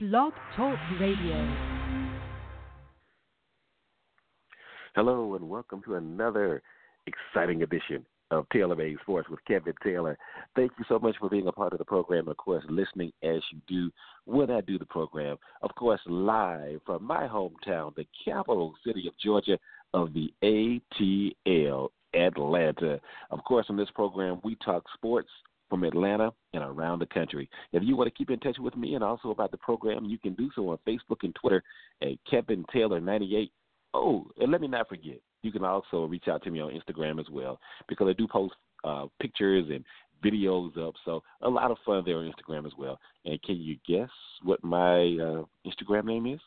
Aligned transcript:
Blog 0.00 0.32
Talk 0.54 0.78
Radio. 1.00 1.56
Hello, 4.94 5.34
and 5.34 5.48
welcome 5.48 5.82
to 5.86 5.96
another 5.96 6.62
exciting 7.08 7.64
edition 7.64 8.06
of 8.30 8.48
Taylor 8.52 8.76
Made 8.76 8.96
Sports 9.02 9.28
with 9.28 9.44
Kevin 9.44 9.74
Taylor. 9.82 10.16
Thank 10.54 10.70
you 10.78 10.84
so 10.88 11.00
much 11.00 11.16
for 11.18 11.28
being 11.28 11.48
a 11.48 11.52
part 11.52 11.72
of 11.72 11.80
the 11.80 11.84
program. 11.84 12.28
Of 12.28 12.36
course, 12.36 12.64
listening 12.68 13.10
as 13.24 13.40
you 13.52 13.60
do 13.66 13.90
when 14.24 14.52
I 14.52 14.60
do 14.60 14.78
the 14.78 14.86
program. 14.86 15.36
Of 15.62 15.74
course, 15.74 16.00
live 16.06 16.78
from 16.86 17.02
my 17.02 17.26
hometown, 17.26 17.92
the 17.96 18.06
capital 18.24 18.74
city 18.86 19.08
of 19.08 19.14
Georgia 19.18 19.58
of 19.94 20.10
the 20.14 20.32
ATL, 20.44 21.88
Atlanta. 22.14 23.00
Of 23.32 23.42
course, 23.42 23.66
on 23.68 23.76
this 23.76 23.90
program, 23.96 24.38
we 24.44 24.54
talk 24.64 24.84
sports, 24.94 25.30
from 25.68 25.84
Atlanta 25.84 26.32
and 26.52 26.62
around 26.62 26.98
the 26.98 27.06
country. 27.06 27.48
If 27.72 27.82
you 27.84 27.96
want 27.96 28.08
to 28.08 28.16
keep 28.16 28.30
in 28.30 28.40
touch 28.40 28.58
with 28.58 28.76
me 28.76 28.94
and 28.94 29.04
also 29.04 29.30
about 29.30 29.50
the 29.50 29.58
program, 29.58 30.04
you 30.04 30.18
can 30.18 30.34
do 30.34 30.50
so 30.54 30.70
on 30.70 30.78
Facebook 30.86 31.22
and 31.22 31.34
Twitter 31.34 31.62
at 32.02 32.12
Kevin 32.30 32.64
Taylor 32.72 33.00
98. 33.00 33.50
Oh, 33.94 34.26
and 34.38 34.52
let 34.52 34.60
me 34.60 34.68
not 34.68 34.88
forget, 34.88 35.20
you 35.42 35.52
can 35.52 35.64
also 35.64 36.04
reach 36.04 36.28
out 36.28 36.42
to 36.44 36.50
me 36.50 36.60
on 36.60 36.72
Instagram 36.72 37.18
as 37.20 37.26
well 37.30 37.58
because 37.88 38.08
I 38.08 38.12
do 38.12 38.26
post 38.28 38.54
uh, 38.84 39.06
pictures 39.20 39.66
and 39.70 39.84
videos 40.24 40.76
up. 40.78 40.94
So 41.04 41.22
a 41.42 41.48
lot 41.48 41.70
of 41.70 41.78
fun 41.86 42.02
there 42.04 42.18
on 42.18 42.30
Instagram 42.30 42.66
as 42.66 42.72
well. 42.78 42.98
And 43.24 43.40
can 43.42 43.56
you 43.56 43.76
guess 43.86 44.10
what 44.42 44.62
my 44.62 44.98
uh, 44.98 45.44
Instagram 45.66 46.04
name 46.04 46.26
is? 46.26 46.40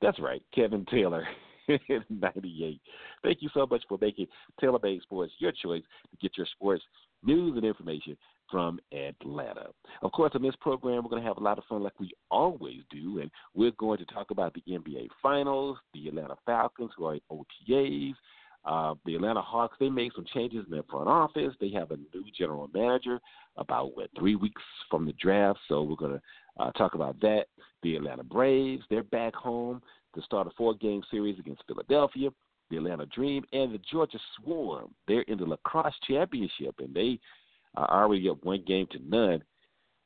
That's 0.00 0.20
right, 0.20 0.42
Kevin 0.54 0.84
Taylor. 0.90 1.26
98. 2.10 2.80
Thank 3.22 3.42
you 3.42 3.48
so 3.54 3.66
much 3.66 3.82
for 3.88 3.98
making 4.00 4.26
Taylor 4.60 4.78
Made 4.82 5.02
Sports 5.02 5.32
your 5.38 5.52
choice 5.52 5.82
to 6.10 6.16
get 6.20 6.36
your 6.36 6.46
sports 6.54 6.82
news 7.22 7.56
and 7.56 7.64
information 7.64 8.16
from 8.50 8.78
Atlanta. 8.92 9.66
Of 10.02 10.12
course, 10.12 10.32
on 10.34 10.42
this 10.42 10.54
program, 10.60 11.02
we're 11.02 11.10
going 11.10 11.22
to 11.22 11.28
have 11.28 11.38
a 11.38 11.42
lot 11.42 11.58
of 11.58 11.64
fun 11.64 11.82
like 11.82 11.98
we 11.98 12.12
always 12.30 12.80
do, 12.90 13.20
and 13.20 13.30
we're 13.54 13.72
going 13.72 13.98
to 13.98 14.04
talk 14.06 14.30
about 14.30 14.54
the 14.54 14.62
NBA 14.70 15.08
Finals, 15.22 15.78
the 15.92 16.08
Atlanta 16.08 16.34
Falcons 16.44 16.90
who 16.96 17.06
are 17.06 17.14
in 17.14 17.20
OTAs, 17.32 18.14
uh, 18.64 18.94
the 19.04 19.14
Atlanta 19.14 19.42
Hawks. 19.42 19.76
They 19.80 19.88
made 19.88 20.12
some 20.14 20.26
changes 20.32 20.64
in 20.66 20.72
their 20.72 20.82
front 20.84 21.08
office. 21.08 21.54
They 21.60 21.70
have 21.70 21.90
a 21.90 21.96
new 21.96 22.24
general 22.36 22.68
manager 22.72 23.20
about 23.56 23.96
what 23.96 24.10
three 24.18 24.36
weeks 24.36 24.62
from 24.90 25.06
the 25.06 25.12
draft, 25.14 25.58
so 25.68 25.82
we're 25.82 25.96
going 25.96 26.12
to 26.18 26.62
uh, 26.62 26.70
talk 26.72 26.94
about 26.94 27.20
that. 27.20 27.46
The 27.82 27.96
Atlanta 27.96 28.24
Braves, 28.24 28.82
they're 28.88 29.02
back 29.02 29.34
home 29.34 29.82
to 30.14 30.22
start 30.22 30.46
a 30.46 30.50
four-game 30.56 31.02
series 31.10 31.38
against 31.38 31.62
Philadelphia 31.66 32.30
the 32.70 32.76
Atlanta 32.76 33.06
Dream, 33.06 33.44
and 33.52 33.72
the 33.72 33.80
Georgia 33.90 34.18
Swarm. 34.36 34.94
They're 35.06 35.22
in 35.22 35.38
the 35.38 35.44
lacrosse 35.44 35.94
championship, 36.06 36.74
and 36.78 36.94
they 36.94 37.18
are 37.76 38.04
already 38.04 38.28
up 38.28 38.42
one 38.44 38.64
game 38.66 38.86
to 38.92 38.98
none 39.06 39.42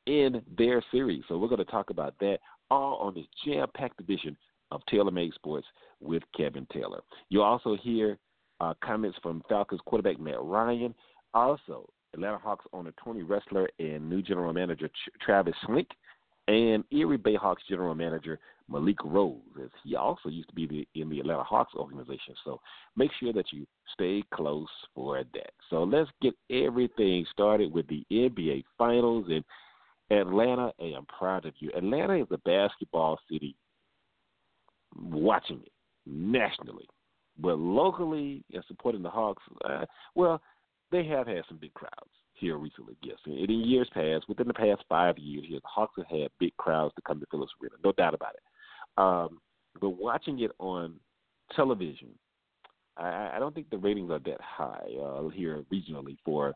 in 0.05 0.41
their 0.57 0.83
series. 0.91 1.23
So 1.27 1.37
we're 1.37 1.47
going 1.47 1.59
to 1.59 1.71
talk 1.71 1.89
about 1.89 2.15
that 2.19 2.39
all 2.71 2.97
on 2.97 3.13
this 3.13 3.25
jam-packed 3.45 3.99
edition 3.99 4.35
of 4.71 4.81
Taylor 4.89 5.11
Made 5.11 5.33
Sports 5.33 5.67
with 5.99 6.23
Kevin 6.35 6.67
Taylor. 6.71 7.01
You'll 7.29 7.43
also 7.43 7.75
hear 7.75 8.17
uh, 8.61 8.73
comments 8.83 9.17
from 9.21 9.41
Falcons 9.49 9.81
quarterback 9.85 10.19
Matt 10.19 10.41
Ryan. 10.41 10.93
Also, 11.33 11.87
Atlanta 12.13 12.37
Hawks 12.37 12.65
owner 12.73 12.93
Tony 13.03 13.21
Ressler 13.21 13.67
and 13.79 14.09
new 14.09 14.21
general 14.21 14.51
manager 14.53 14.89
Travis 15.21 15.55
Schlenk 15.65 15.87
and 16.47 16.83
Erie 16.91 17.17
Bayhawks 17.17 17.57
general 17.69 17.93
manager 17.93 18.39
Malik 18.69 18.97
Rose, 19.03 19.39
as 19.63 19.69
he 19.83 19.95
also 19.95 20.29
used 20.29 20.49
to 20.49 20.55
be 20.55 20.67
the, 20.67 21.01
in 21.01 21.09
the 21.09 21.19
Atlanta 21.19 21.43
Hawks 21.43 21.73
organization. 21.75 22.35
So 22.43 22.61
make 22.95 23.11
sure 23.19 23.33
that 23.33 23.51
you 23.51 23.65
stay 23.93 24.23
close 24.33 24.67
for 24.93 25.23
that. 25.33 25.51
So 25.69 25.83
let's 25.83 26.09
get 26.21 26.33
everything 26.51 27.25
started 27.31 27.73
with 27.73 27.87
the 27.87 28.05
NBA 28.11 28.63
Finals 28.77 29.25
in 29.29 29.43
Atlanta. 30.15 30.71
I'm 30.79 31.05
proud 31.05 31.45
of 31.45 31.53
you. 31.59 31.71
Atlanta 31.75 32.21
is 32.21 32.27
a 32.31 32.37
basketball 32.39 33.19
city. 33.31 33.55
Watching 34.95 35.61
it 35.63 35.71
nationally, 36.07 36.87
but 37.37 37.59
locally 37.59 38.43
and 38.51 38.63
supporting 38.67 39.03
the 39.03 39.09
Hawks, 39.09 39.43
uh, 39.65 39.85
well, 40.15 40.41
they 40.91 41.05
have 41.05 41.27
had 41.27 41.43
some 41.47 41.57
big 41.57 41.73
crowds 41.75 42.09
here 42.33 42.57
recently, 42.57 42.97
yes. 43.03 43.17
And 43.25 43.37
in 43.37 43.61
years 43.61 43.87
past, 43.93 44.27
within 44.27 44.47
the 44.47 44.53
past 44.53 44.83
five 44.89 45.17
years, 45.19 45.45
yes, 45.47 45.61
the 45.61 45.67
Hawks 45.67 45.93
have 45.97 46.07
had 46.07 46.29
big 46.39 46.55
crowds 46.57 46.93
to 46.95 47.01
come 47.03 47.19
to 47.19 47.25
Phillips 47.29 47.51
Arena, 47.61 47.75
no 47.83 47.91
doubt 47.91 48.15
about 48.15 48.33
it. 48.33 48.41
Um, 48.99 49.39
but 49.79 49.91
watching 49.91 50.41
it 50.41 50.51
on 50.59 50.95
television, 51.55 52.09
I, 52.97 53.31
I 53.35 53.39
don't 53.39 53.55
think 53.55 53.69
the 53.69 53.77
ratings 53.77 54.11
are 54.11 54.19
that 54.19 54.41
high 54.41 54.89
uh, 55.01 55.29
here 55.29 55.63
regionally 55.73 56.17
for 56.25 56.53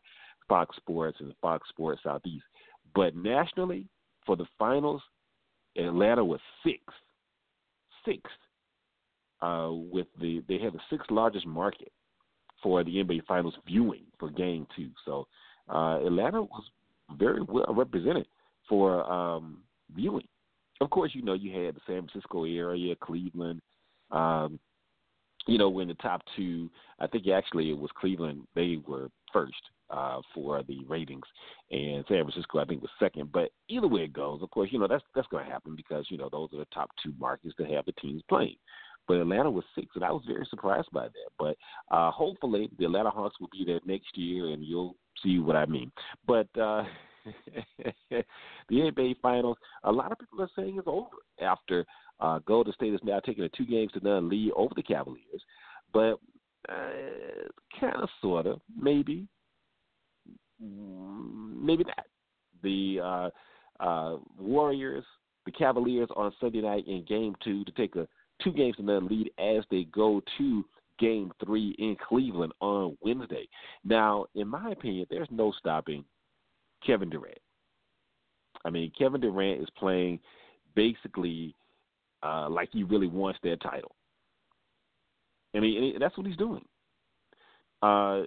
Fox 0.48 0.76
Sports 0.76 1.16
and 1.20 1.32
Fox 1.40 1.68
Sports 1.70 2.02
Southeast. 2.04 2.44
But 2.94 3.16
nationally, 3.16 3.86
for 4.26 4.36
the 4.36 4.44
finals, 4.58 5.00
Atlanta 5.76 6.24
was 6.24 6.40
sixth, 6.62 6.94
sixth, 8.04 8.30
uh, 9.40 9.70
with 9.72 10.06
the 10.20 10.42
they 10.46 10.58
have 10.58 10.74
the 10.74 10.80
sixth 10.90 11.10
largest 11.10 11.46
market 11.46 11.90
for 12.62 12.84
the 12.84 12.96
NBA 12.96 13.24
Finals 13.26 13.54
viewing 13.66 14.04
for 14.18 14.30
Game 14.30 14.66
Two. 14.76 14.90
So 15.06 15.26
uh, 15.72 15.98
Atlanta 16.04 16.42
was 16.42 16.64
very 17.18 17.42
well 17.42 17.74
represented 17.74 18.26
for 18.68 19.10
um, 19.10 19.62
viewing. 19.94 20.26
Of 20.80 20.90
course, 20.90 21.12
you 21.14 21.22
know 21.22 21.34
you 21.34 21.52
had 21.52 21.74
the 21.74 21.80
San 21.86 22.06
Francisco 22.06 22.44
area, 22.44 22.94
Cleveland. 22.96 23.60
Um, 24.10 24.58
you 25.46 25.58
know, 25.58 25.68
when 25.68 25.88
the 25.88 25.94
top 25.94 26.22
two, 26.36 26.70
I 26.98 27.06
think 27.06 27.28
actually 27.28 27.70
it 27.70 27.78
was 27.78 27.90
Cleveland. 27.98 28.46
They 28.54 28.78
were 28.86 29.10
first 29.32 29.60
uh, 29.90 30.20
for 30.34 30.62
the 30.62 30.84
ratings, 30.88 31.26
and 31.70 32.04
San 32.08 32.24
Francisco 32.24 32.58
I 32.58 32.64
think 32.64 32.82
was 32.82 32.90
second. 32.98 33.30
But 33.32 33.50
either 33.68 33.88
way 33.88 34.02
it 34.02 34.12
goes, 34.12 34.42
of 34.42 34.50
course, 34.50 34.70
you 34.72 34.78
know 34.78 34.88
that's 34.88 35.04
that's 35.14 35.28
going 35.28 35.44
to 35.44 35.50
happen 35.50 35.76
because 35.76 36.06
you 36.08 36.18
know 36.18 36.28
those 36.30 36.48
are 36.52 36.58
the 36.58 36.66
top 36.72 36.90
two 37.02 37.12
markets 37.18 37.54
to 37.58 37.64
have 37.66 37.84
the 37.84 37.92
teams 37.92 38.22
playing. 38.28 38.56
But 39.06 39.20
Atlanta 39.20 39.50
was 39.50 39.64
six, 39.74 39.88
and 39.94 40.04
I 40.04 40.10
was 40.10 40.22
very 40.26 40.46
surprised 40.48 40.88
by 40.92 41.04
that. 41.04 41.30
But 41.38 41.56
uh, 41.94 42.10
hopefully, 42.10 42.70
the 42.78 42.86
Atlanta 42.86 43.10
Hawks 43.10 43.38
will 43.38 43.50
be 43.52 43.64
there 43.66 43.80
next 43.84 44.16
year, 44.16 44.48
and 44.48 44.64
you'll 44.64 44.96
see 45.22 45.38
what 45.38 45.56
I 45.56 45.66
mean. 45.66 45.92
But 46.26 46.48
uh, 46.58 46.84
the 48.10 48.24
NBA 48.70 49.16
Finals, 49.20 49.56
a 49.84 49.92
lot 49.92 50.12
of 50.12 50.18
people 50.18 50.42
are 50.42 50.50
saying 50.56 50.76
it's 50.78 50.88
over 50.88 51.08
after 51.40 51.84
uh, 52.20 52.38
Golden 52.46 52.72
State 52.74 52.94
is 52.94 53.00
now 53.02 53.20
taking 53.20 53.44
a 53.44 53.48
two 53.50 53.66
games 53.66 53.92
to 53.92 54.00
none 54.00 54.28
lead 54.28 54.52
over 54.56 54.72
the 54.74 54.82
Cavaliers. 54.82 55.42
But 55.92 56.18
uh, 56.68 57.48
kind 57.80 57.96
of, 57.96 58.08
sort 58.20 58.46
of, 58.46 58.60
maybe, 58.80 59.26
maybe 60.60 61.84
not. 61.84 62.06
The 62.62 63.00
uh, 63.02 63.84
uh, 63.84 64.16
Warriors, 64.38 65.04
the 65.44 65.52
Cavaliers 65.52 66.08
on 66.16 66.32
Sunday 66.40 66.62
night 66.62 66.86
in 66.86 67.04
Game 67.04 67.34
Two 67.44 67.64
to 67.64 67.72
take 67.72 67.96
a 67.96 68.08
two 68.42 68.52
games 68.52 68.76
to 68.76 68.82
none 68.82 69.06
lead 69.06 69.30
as 69.38 69.64
they 69.70 69.84
go 69.92 70.22
to 70.38 70.64
game 70.98 71.32
three 71.44 71.74
in 71.78 71.96
Cleveland 72.08 72.52
on 72.60 72.96
Wednesday. 73.00 73.48
Now, 73.84 74.26
in 74.34 74.48
my 74.48 74.70
opinion, 74.70 75.06
there's 75.10 75.28
no 75.30 75.52
stopping 75.58 76.04
Kevin 76.86 77.10
Durant. 77.10 77.38
I 78.64 78.70
mean, 78.70 78.92
Kevin 78.96 79.20
Durant 79.20 79.62
is 79.62 79.68
playing 79.78 80.20
basically 80.74 81.54
uh, 82.22 82.48
like 82.48 82.70
he 82.72 82.82
really 82.82 83.06
wants 83.06 83.38
that 83.42 83.60
title. 83.62 83.94
I 85.54 85.60
mean, 85.60 85.94
that's 86.00 86.16
what 86.16 86.26
he's 86.26 86.36
doing. 86.36 86.64
Uh, 87.82 88.22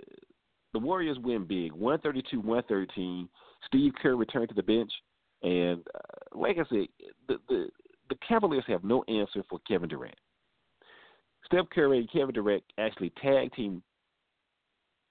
the 0.73 0.79
Warriors 0.79 1.17
win 1.19 1.45
big, 1.45 1.71
132 1.73 2.39
113. 2.39 3.27
Steve 3.65 3.93
Kerr 4.01 4.15
returned 4.15 4.49
to 4.49 4.55
the 4.55 4.63
bench. 4.63 4.91
And 5.43 5.83
uh, 5.93 6.37
like 6.39 6.57
I 6.57 6.63
said, 6.69 6.87
the, 7.27 7.37
the, 7.49 7.67
the 8.09 8.15
Cavaliers 8.27 8.63
have 8.67 8.83
no 8.83 9.03
answer 9.07 9.43
for 9.49 9.59
Kevin 9.67 9.89
Durant. 9.89 10.15
Steph 11.45 11.69
Curry 11.73 11.99
and 11.99 12.11
Kevin 12.11 12.33
Durant 12.33 12.63
actually 12.77 13.11
tag 13.21 13.53
team, 13.53 13.81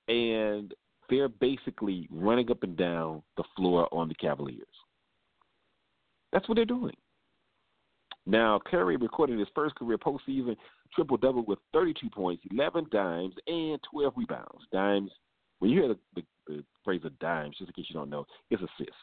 and 0.08 0.74
they're 1.08 1.28
basically 1.28 2.08
running 2.10 2.50
up 2.50 2.62
and 2.62 2.76
down 2.76 3.22
the 3.36 3.44
floor 3.56 3.88
on 3.92 4.08
the 4.08 4.14
Cavaliers. 4.14 4.66
That's 6.32 6.48
what 6.48 6.56
they're 6.56 6.64
doing. 6.64 6.94
Now, 8.26 8.60
Curry 8.66 8.96
recorded 8.96 9.38
his 9.38 9.48
first 9.54 9.76
career 9.76 9.98
postseason 9.98 10.56
triple 10.94 11.16
double 11.16 11.44
with 11.44 11.58
32 11.72 12.10
points, 12.10 12.42
11 12.50 12.86
dimes, 12.90 13.34
and 13.46 13.78
12 13.90 14.12
rebounds. 14.16 14.64
Dimes, 14.72 15.10
when 15.58 15.70
you 15.70 15.80
hear 15.80 15.88
the, 15.88 15.98
the, 16.14 16.22
the 16.46 16.64
phrase 16.84 17.02
of 17.04 17.16
dimes, 17.18 17.56
just 17.58 17.68
in 17.68 17.74
case 17.74 17.86
you 17.88 17.94
don't 17.94 18.10
know, 18.10 18.24
it's 18.50 18.62
assists. 18.62 18.94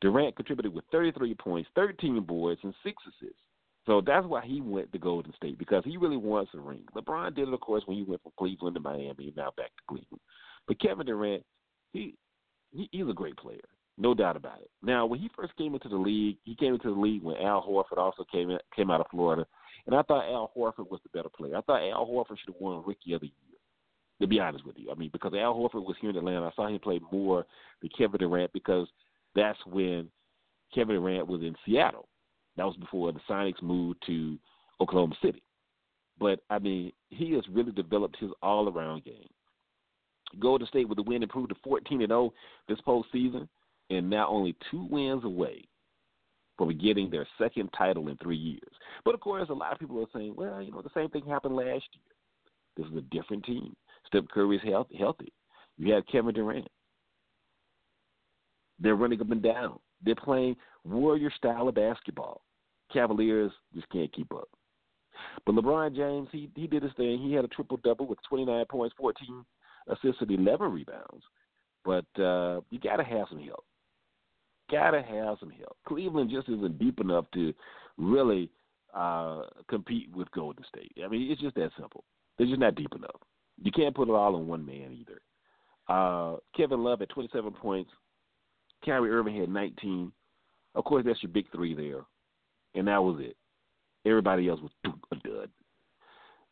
Durant 0.00 0.36
contributed 0.36 0.74
with 0.74 0.84
33 0.92 1.34
points, 1.34 1.70
13 1.74 2.20
boards, 2.22 2.60
and 2.64 2.74
six 2.82 2.96
assists. 3.08 3.40
So 3.86 4.00
that's 4.04 4.26
why 4.26 4.44
he 4.44 4.60
went 4.60 4.92
to 4.92 4.98
Golden 4.98 5.32
State 5.34 5.58
because 5.58 5.82
he 5.84 5.96
really 5.96 6.16
wants 6.16 6.52
a 6.54 6.58
ring. 6.58 6.84
LeBron 6.96 7.34
did 7.34 7.48
it, 7.48 7.54
of 7.54 7.60
course, 7.60 7.82
when 7.86 7.98
he 7.98 8.02
went 8.02 8.22
from 8.22 8.32
Cleveland 8.38 8.74
to 8.74 8.80
Miami, 8.80 9.28
and 9.28 9.36
now 9.36 9.52
back 9.56 9.70
to 9.76 9.82
Cleveland. 9.88 10.20
But 10.66 10.80
Kevin 10.80 11.06
Durant, 11.06 11.42
he, 11.92 12.14
he 12.72 12.88
he's 12.90 13.08
a 13.08 13.12
great 13.12 13.36
player, 13.36 13.60
no 13.98 14.14
doubt 14.14 14.36
about 14.36 14.60
it. 14.60 14.70
Now, 14.82 15.06
when 15.06 15.20
he 15.20 15.30
first 15.36 15.56
came 15.56 15.74
into 15.74 15.88
the 15.88 15.96
league, 15.96 16.38
he 16.44 16.54
came 16.54 16.74
into 16.74 16.92
the 16.92 17.00
league 17.00 17.22
when 17.22 17.36
Al 17.36 17.62
Horford 17.62 17.98
also 17.98 18.24
came 18.30 18.50
in, 18.50 18.58
came 18.74 18.90
out 18.90 19.00
of 19.00 19.06
Florida, 19.10 19.46
and 19.86 19.94
I 19.94 20.02
thought 20.02 20.24
Al 20.24 20.50
Horford 20.56 20.90
was 20.90 21.00
the 21.02 21.16
better 21.16 21.28
player. 21.28 21.56
I 21.56 21.60
thought 21.60 21.82
Al 21.82 22.06
Horford 22.06 22.38
should 22.38 22.54
have 22.54 22.60
won 22.60 22.82
Rookie 22.86 23.12
of 23.12 23.20
the 23.20 23.26
Year. 23.26 23.34
To 24.20 24.28
be 24.28 24.38
honest 24.38 24.64
with 24.64 24.76
you, 24.78 24.90
I 24.90 24.94
mean, 24.94 25.10
because 25.12 25.34
Al 25.34 25.54
Horford 25.54 25.84
was 25.84 25.96
here 26.00 26.10
in 26.10 26.16
Atlanta, 26.16 26.46
I 26.46 26.52
saw 26.54 26.68
him 26.68 26.78
play 26.78 27.00
more 27.10 27.44
than 27.82 27.90
Kevin 27.96 28.20
Durant 28.20 28.52
because 28.52 28.86
that's 29.34 29.58
when 29.66 30.08
Kevin 30.74 30.96
Durant 30.96 31.26
was 31.26 31.40
in 31.42 31.54
Seattle 31.66 32.08
That 32.56 32.64
was 32.64 32.76
before 32.76 33.12
the 33.12 33.20
Sonics 33.28 33.62
moved 33.62 34.02
to 34.06 34.38
Oklahoma 34.80 35.16
City. 35.22 35.42
But 36.18 36.40
I 36.48 36.58
mean, 36.60 36.92
he 37.08 37.32
has 37.32 37.42
really 37.50 37.72
developed 37.72 38.16
his 38.20 38.30
all-around 38.42 39.04
game. 39.04 39.28
Golden 40.40 40.66
State 40.66 40.88
with 40.88 40.96
the 40.96 41.02
win 41.02 41.22
improved 41.22 41.50
to 41.50 41.56
14 41.64 42.00
and 42.00 42.10
0 42.10 42.32
this 42.68 42.78
postseason, 42.86 43.48
and 43.90 44.08
now 44.08 44.28
only 44.28 44.56
two 44.70 44.86
wins 44.90 45.24
away 45.24 45.64
from 46.56 46.76
getting 46.78 47.10
their 47.10 47.26
second 47.38 47.68
title 47.76 48.08
in 48.08 48.16
three 48.18 48.36
years. 48.36 48.72
But 49.04 49.14
of 49.14 49.20
course, 49.20 49.48
a 49.50 49.54
lot 49.54 49.72
of 49.72 49.78
people 49.78 50.00
are 50.00 50.18
saying, 50.18 50.34
well, 50.36 50.62
you 50.62 50.70
know, 50.70 50.82
the 50.82 50.90
same 50.94 51.10
thing 51.10 51.26
happened 51.26 51.56
last 51.56 51.84
year. 51.92 52.14
This 52.76 52.86
is 52.86 52.96
a 52.96 53.14
different 53.14 53.44
team. 53.44 53.74
Steph 54.06 54.24
is 54.24 54.60
healthy. 54.64 54.96
healthy. 54.96 55.32
You 55.76 55.92
have 55.94 56.06
Kevin 56.10 56.34
Durant. 56.34 56.68
They're 58.78 58.96
running 58.96 59.20
up 59.20 59.30
and 59.30 59.42
down. 59.42 59.78
They're 60.04 60.14
playing 60.14 60.56
warrior 60.84 61.32
style 61.36 61.68
of 61.68 61.74
basketball. 61.74 62.42
Cavaliers 62.92 63.52
just 63.74 63.88
can't 63.90 64.12
keep 64.12 64.32
up. 64.32 64.48
But 65.46 65.54
LeBron 65.54 65.94
James, 65.94 66.28
he 66.32 66.50
he 66.54 66.66
did 66.66 66.82
his 66.82 66.92
thing. 66.96 67.18
He 67.18 67.32
had 67.32 67.44
a 67.44 67.48
triple 67.48 67.78
double 67.78 68.06
with 68.06 68.18
29 68.28 68.64
points, 68.66 68.94
14 68.98 69.44
assists, 69.88 70.20
and 70.20 70.30
11 70.30 70.72
rebounds. 70.72 71.24
But 71.84 72.06
uh, 72.20 72.60
you 72.70 72.78
got 72.80 72.96
to 72.96 73.04
have 73.04 73.26
some 73.28 73.42
help. 73.42 73.64
Got 74.70 74.92
to 74.92 75.02
have 75.02 75.36
some 75.40 75.50
help. 75.50 75.76
Cleveland 75.86 76.30
just 76.30 76.48
isn't 76.48 76.78
deep 76.78 77.00
enough 77.00 77.26
to 77.34 77.52
really 77.98 78.50
uh, 78.94 79.42
compete 79.68 80.08
with 80.14 80.30
Golden 80.30 80.64
State. 80.64 80.92
I 81.04 81.08
mean, 81.08 81.30
it's 81.30 81.40
just 81.40 81.54
that 81.56 81.70
simple. 81.78 82.04
They're 82.38 82.46
just 82.46 82.60
not 82.60 82.74
deep 82.74 82.92
enough. 82.94 83.20
You 83.62 83.70
can't 83.70 83.94
put 83.94 84.08
it 84.08 84.12
all 84.12 84.36
on 84.36 84.46
one 84.46 84.64
man 84.64 84.92
either. 84.92 85.20
Uh, 85.88 86.36
Kevin 86.56 86.82
Love 86.82 87.02
at 87.02 87.10
27 87.10 87.52
points. 87.52 87.90
Kyrie 88.84 89.10
Irving 89.10 89.38
had 89.38 89.48
19. 89.48 90.12
Of 90.74 90.84
course, 90.84 91.04
that's 91.06 91.22
your 91.22 91.30
big 91.30 91.50
three 91.52 91.74
there, 91.74 92.02
and 92.74 92.88
that 92.88 93.02
was 93.02 93.18
it. 93.20 93.36
Everybody 94.06 94.48
else 94.48 94.60
was 94.60 94.94
a 95.12 95.16
dud. 95.16 95.50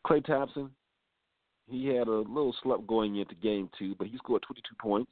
Klay 0.07 0.25
Thompson, 0.25 0.69
he 1.67 1.87
had 1.87 2.07
a 2.07 2.11
little 2.11 2.55
slump 2.61 2.87
going 2.87 3.17
into 3.17 3.35
game 3.35 3.69
two, 3.77 3.95
but 3.97 4.07
he 4.07 4.17
scored 4.17 4.41
22 4.43 4.75
points 4.79 5.11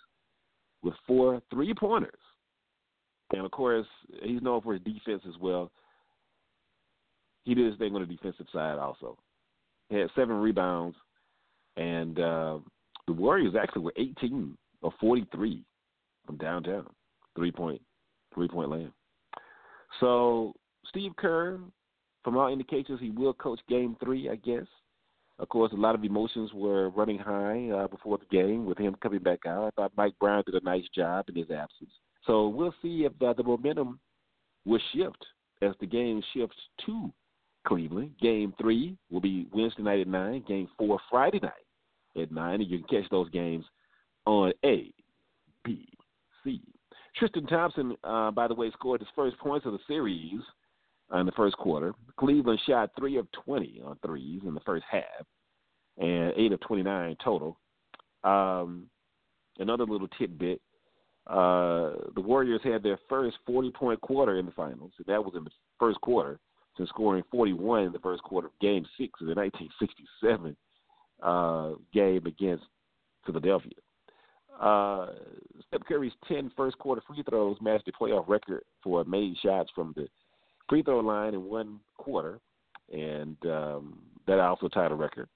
with 0.84 0.94
four 1.08 1.42
three 1.52 1.74
pointers. 1.74 2.20
And 3.34 3.46
of 3.46 3.52
course, 3.52 3.88
he's 4.24 4.42
known 4.42 4.62
for 4.62 4.74
his 4.74 4.82
defense 4.84 5.24
as 5.28 5.40
well. 5.40 5.72
He 7.44 7.56
did 7.56 7.68
his 7.68 7.78
thing 7.78 7.96
on 7.96 8.02
the 8.02 8.08
defensive 8.08 8.48
side 8.52 8.78
also. 8.78 9.18
He 9.90 9.98
had 9.98 10.10
seven 10.16 10.36
rebounds, 10.36 10.96
and 11.78 12.20
uh, 12.20 12.60
the 13.08 13.14
Warriors 13.14 13.56
actually 13.60 13.84
were 13.84 13.94
18 13.98 14.58
or 14.82 14.94
43 15.00 15.64
from 16.26 16.38
downtown, 16.38 16.88
three 17.36 17.52
point, 17.52 17.82
three 18.34 18.48
point 18.48 18.70
land. 18.70 18.92
So 20.00 20.54
Steve 20.88 21.16
Kerr, 21.18 21.60
from 22.24 22.38
all 22.38 22.52
indications, 22.52 23.00
he 23.00 23.10
will 23.10 23.34
coach 23.34 23.60
Game 23.68 23.96
Three, 24.04 24.30
I 24.30 24.36
guess. 24.36 24.66
Of 25.40 25.50
course, 25.50 25.72
a 25.74 25.76
lot 25.76 25.96
of 25.96 26.04
emotions 26.04 26.52
were 26.54 26.90
running 26.90 27.18
high 27.18 27.70
uh, 27.70 27.88
before 27.88 28.20
the 28.20 28.26
game 28.26 28.66
with 28.66 28.78
him 28.78 28.96
coming 29.02 29.24
back 29.24 29.46
out. 29.48 29.66
I 29.66 29.70
thought 29.72 29.92
Mike 29.98 30.14
Brown 30.20 30.44
did 30.46 30.62
a 30.62 30.64
nice 30.64 30.84
job 30.96 31.26
in 31.30 31.36
his 31.36 31.50
absence. 31.50 31.92
So 32.28 32.48
we'll 32.48 32.76
see 32.82 33.06
if 33.06 33.14
uh, 33.22 33.34
the 33.34 33.44
momentum 33.44 34.00
will 34.66 34.80
shift 34.94 35.26
as 35.62 35.74
the 35.80 35.88
game 35.88 36.22
shifts 36.34 36.58
to 36.86 37.12
Cleveland. 37.66 38.12
Game 38.22 38.54
three 38.62 38.98
will 39.10 39.22
be 39.22 39.48
Wednesday 39.52 39.82
night 39.82 40.00
at 40.02 40.08
nine. 40.08 40.44
Game 40.48 40.68
four 40.78 41.00
Friday 41.10 41.40
night 41.42 42.22
at 42.22 42.32
nine, 42.32 42.62
and 42.62 42.70
you 42.70 42.80
can 42.80 43.02
catch 43.02 43.10
those 43.10 43.30
games 43.30 43.66
on 44.26 44.54
A, 44.64 44.94
B, 45.64 45.88
C. 46.44 46.62
Tristan 47.18 47.46
Thompson, 47.48 47.96
uh, 48.04 48.32
by 48.32 48.48
the 48.48 48.56
way, 48.56 48.72
scored 48.72 49.02
his 49.02 49.10
first 49.16 49.38
points 49.40 49.66
of 49.66 49.74
the 49.74 49.80
series 49.88 50.40
in 51.14 51.26
the 51.26 51.32
first 51.34 51.58
quarter. 51.58 51.94
Cleveland 52.18 52.60
shot 52.66 52.92
three 52.98 53.18
of 53.18 53.30
20 53.32 53.82
on 53.86 53.98
threes 54.06 54.42
in 54.46 54.54
the 54.54 54.62
first 54.62 54.86
half 54.90 55.04
and 55.98 56.34
eight 56.38 56.52
of 56.52 56.60
29 56.62 57.16
total. 57.24 57.58
Um, 58.24 58.88
another 59.60 59.86
little 59.86 60.08
tidbit 60.20 60.62
uh, 61.28 61.94
the 62.16 62.22
Warriors 62.22 62.62
had 62.64 62.84
their 62.84 63.00
first 63.08 63.38
40 63.46 63.72
point 63.72 64.02
quarter 64.02 64.40
in 64.40 64.46
the 64.46 64.52
finals, 64.52 64.92
that 65.06 65.24
was 65.24 65.34
in 65.36 65.44
the 65.44 65.52
first 65.80 66.02
quarter, 66.02 66.40
since 66.78 66.90
scoring 66.90 67.24
41 67.32 67.84
in 67.84 67.92
the 67.92 68.00
first 68.00 68.24
quarter 68.24 68.48
of 68.48 68.60
Game 68.60 68.86
6 68.98 69.22
of 69.22 69.28
the 69.28 69.36
1967 69.36 70.56
uh, 71.22 71.74
game 71.94 72.26
against 72.26 72.64
Philadelphia. 73.26 73.72
Uh, 74.60 75.08
Steph 75.68 75.88
Curry's 75.88 76.12
10 76.28 76.52
first 76.58 76.78
quarter 76.80 77.02
free 77.08 77.24
throws 77.30 77.58
matched 77.62 77.86
the 77.86 77.92
playoff 77.92 78.28
record 78.28 78.64
for 78.84 79.04
made 79.06 79.36
shots 79.44 79.70
from 79.76 79.94
the 79.96 80.08
free 80.72 80.82
throw 80.82 81.02
line 81.02 81.34
in 81.34 81.44
one 81.44 81.82
quarter, 81.98 82.40
and 82.94 83.36
um, 83.46 84.00
that 84.26 84.40
also 84.40 84.70
tied 84.70 84.92
a 84.92 84.96
record. 84.96 85.28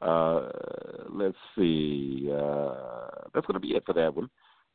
Uh, 0.00 0.48
let's 1.10 1.36
see. 1.56 2.30
Uh, 2.32 3.08
that's 3.34 3.46
going 3.46 3.54
to 3.54 3.60
be 3.60 3.74
it 3.74 3.84
for 3.84 3.92
that 3.92 4.14
one 4.14 4.30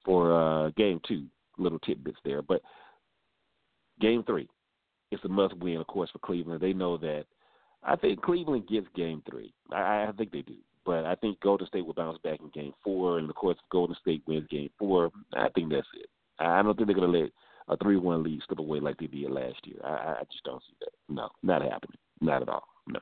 for 0.06 0.31
uh, 0.31 0.69
game 0.77 1.01
two. 1.07 1.25
Little 1.57 1.80
tidbits 1.80 2.19
there, 2.24 2.41
but 2.41 2.62
game 4.00 4.24
three, 4.24 4.47
it's 5.12 5.25
a 5.25 5.27
must 5.27 5.57
win, 5.57 5.77
of 5.77 5.88
course, 5.88 6.09
for 6.12 6.19
Cleveland. 6.19 6.62
They 6.62 6.71
know 6.71 6.95
that. 6.97 7.25
I 7.83 7.97
think 7.97 8.21
Cleveland 8.21 8.69
gets 8.69 8.88
game 8.95 9.21
three. 9.30 9.53
I, 9.74 10.06
I 10.07 10.12
think 10.18 10.31
they 10.31 10.44
do. 10.44 10.56
But 10.86 11.06
I 11.06 11.15
think 11.15 11.41
Golden 11.41 11.68
State 11.68 11.86
will 11.86 11.94
bounce 11.94 12.18
back 12.24 12.39
in 12.39 12.50
game 12.50 12.74
four, 12.81 13.19
and 13.19 13.30
of 13.30 13.36
course, 13.36 13.57
if 13.57 13.69
Golden 13.69 13.95
State 14.00 14.24
wins 14.25 14.47
game 14.50 14.69
four, 14.80 15.12
I 15.36 15.50
think 15.53 15.69
that's 15.69 15.86
it. 16.00 16.09
I 16.39 16.62
don't 16.62 16.77
think 16.77 16.88
they're 16.88 16.95
going 16.95 17.12
to 17.12 17.19
let 17.19 17.31
a 17.69 17.77
three-one 17.77 18.24
lead 18.24 18.42
slip 18.45 18.60
away 18.60 18.80
like 18.80 18.98
they 18.98 19.07
did 19.07 19.31
last 19.31 19.66
year. 19.66 19.80
I, 19.83 20.18
I 20.19 20.24
just 20.31 20.44
don't 20.44 20.62
see 20.63 20.75
that. 20.81 20.89
No, 21.07 21.30
not 21.44 21.62
happening. 21.62 21.98
Not 22.19 22.42
at 22.42 22.50
all. 22.50 22.63
No. 22.88 23.00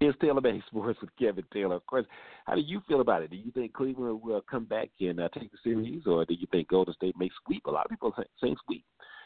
It's 0.00 0.16
Taylor 0.20 0.40
Made 0.40 0.62
Sports 0.68 1.00
with 1.00 1.10
Kevin 1.18 1.44
Taylor. 1.52 1.74
Of 1.74 1.86
course, 1.86 2.06
how 2.46 2.54
do 2.54 2.60
you 2.60 2.80
feel 2.86 3.00
about 3.00 3.22
it? 3.22 3.30
Do 3.30 3.36
you 3.36 3.50
think 3.50 3.72
Cleveland 3.72 4.20
will 4.22 4.42
come 4.48 4.64
back 4.64 4.90
and 5.00 5.18
uh, 5.18 5.28
take 5.34 5.50
the 5.50 5.58
series, 5.64 6.02
or 6.06 6.24
do 6.24 6.34
you 6.34 6.46
think 6.52 6.68
Golden 6.68 6.94
State 6.94 7.16
may 7.18 7.30
sweep? 7.44 7.66
A 7.66 7.70
lot 7.70 7.86
of 7.86 7.90
people 7.90 8.12
are 8.16 8.24
saying 8.40 8.56
sweep. 8.66 8.84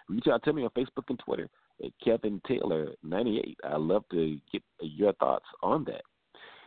Reach 0.09 0.27
out 0.33 0.43
to 0.45 0.53
me 0.53 0.65
on 0.65 0.71
Facebook 0.71 1.05
and 1.11 1.19
Twitter 1.19 1.49
at 1.85 1.91
Kevin 2.03 2.41
Taylor 2.49 2.89
ninety 3.03 3.39
eight. 3.45 3.59
I 3.65 3.77
love 3.77 4.05
to 4.13 4.39
get 4.51 4.63
your 4.81 5.13
thoughts 5.15 5.45
on 5.63 5.85
that. 5.85 6.03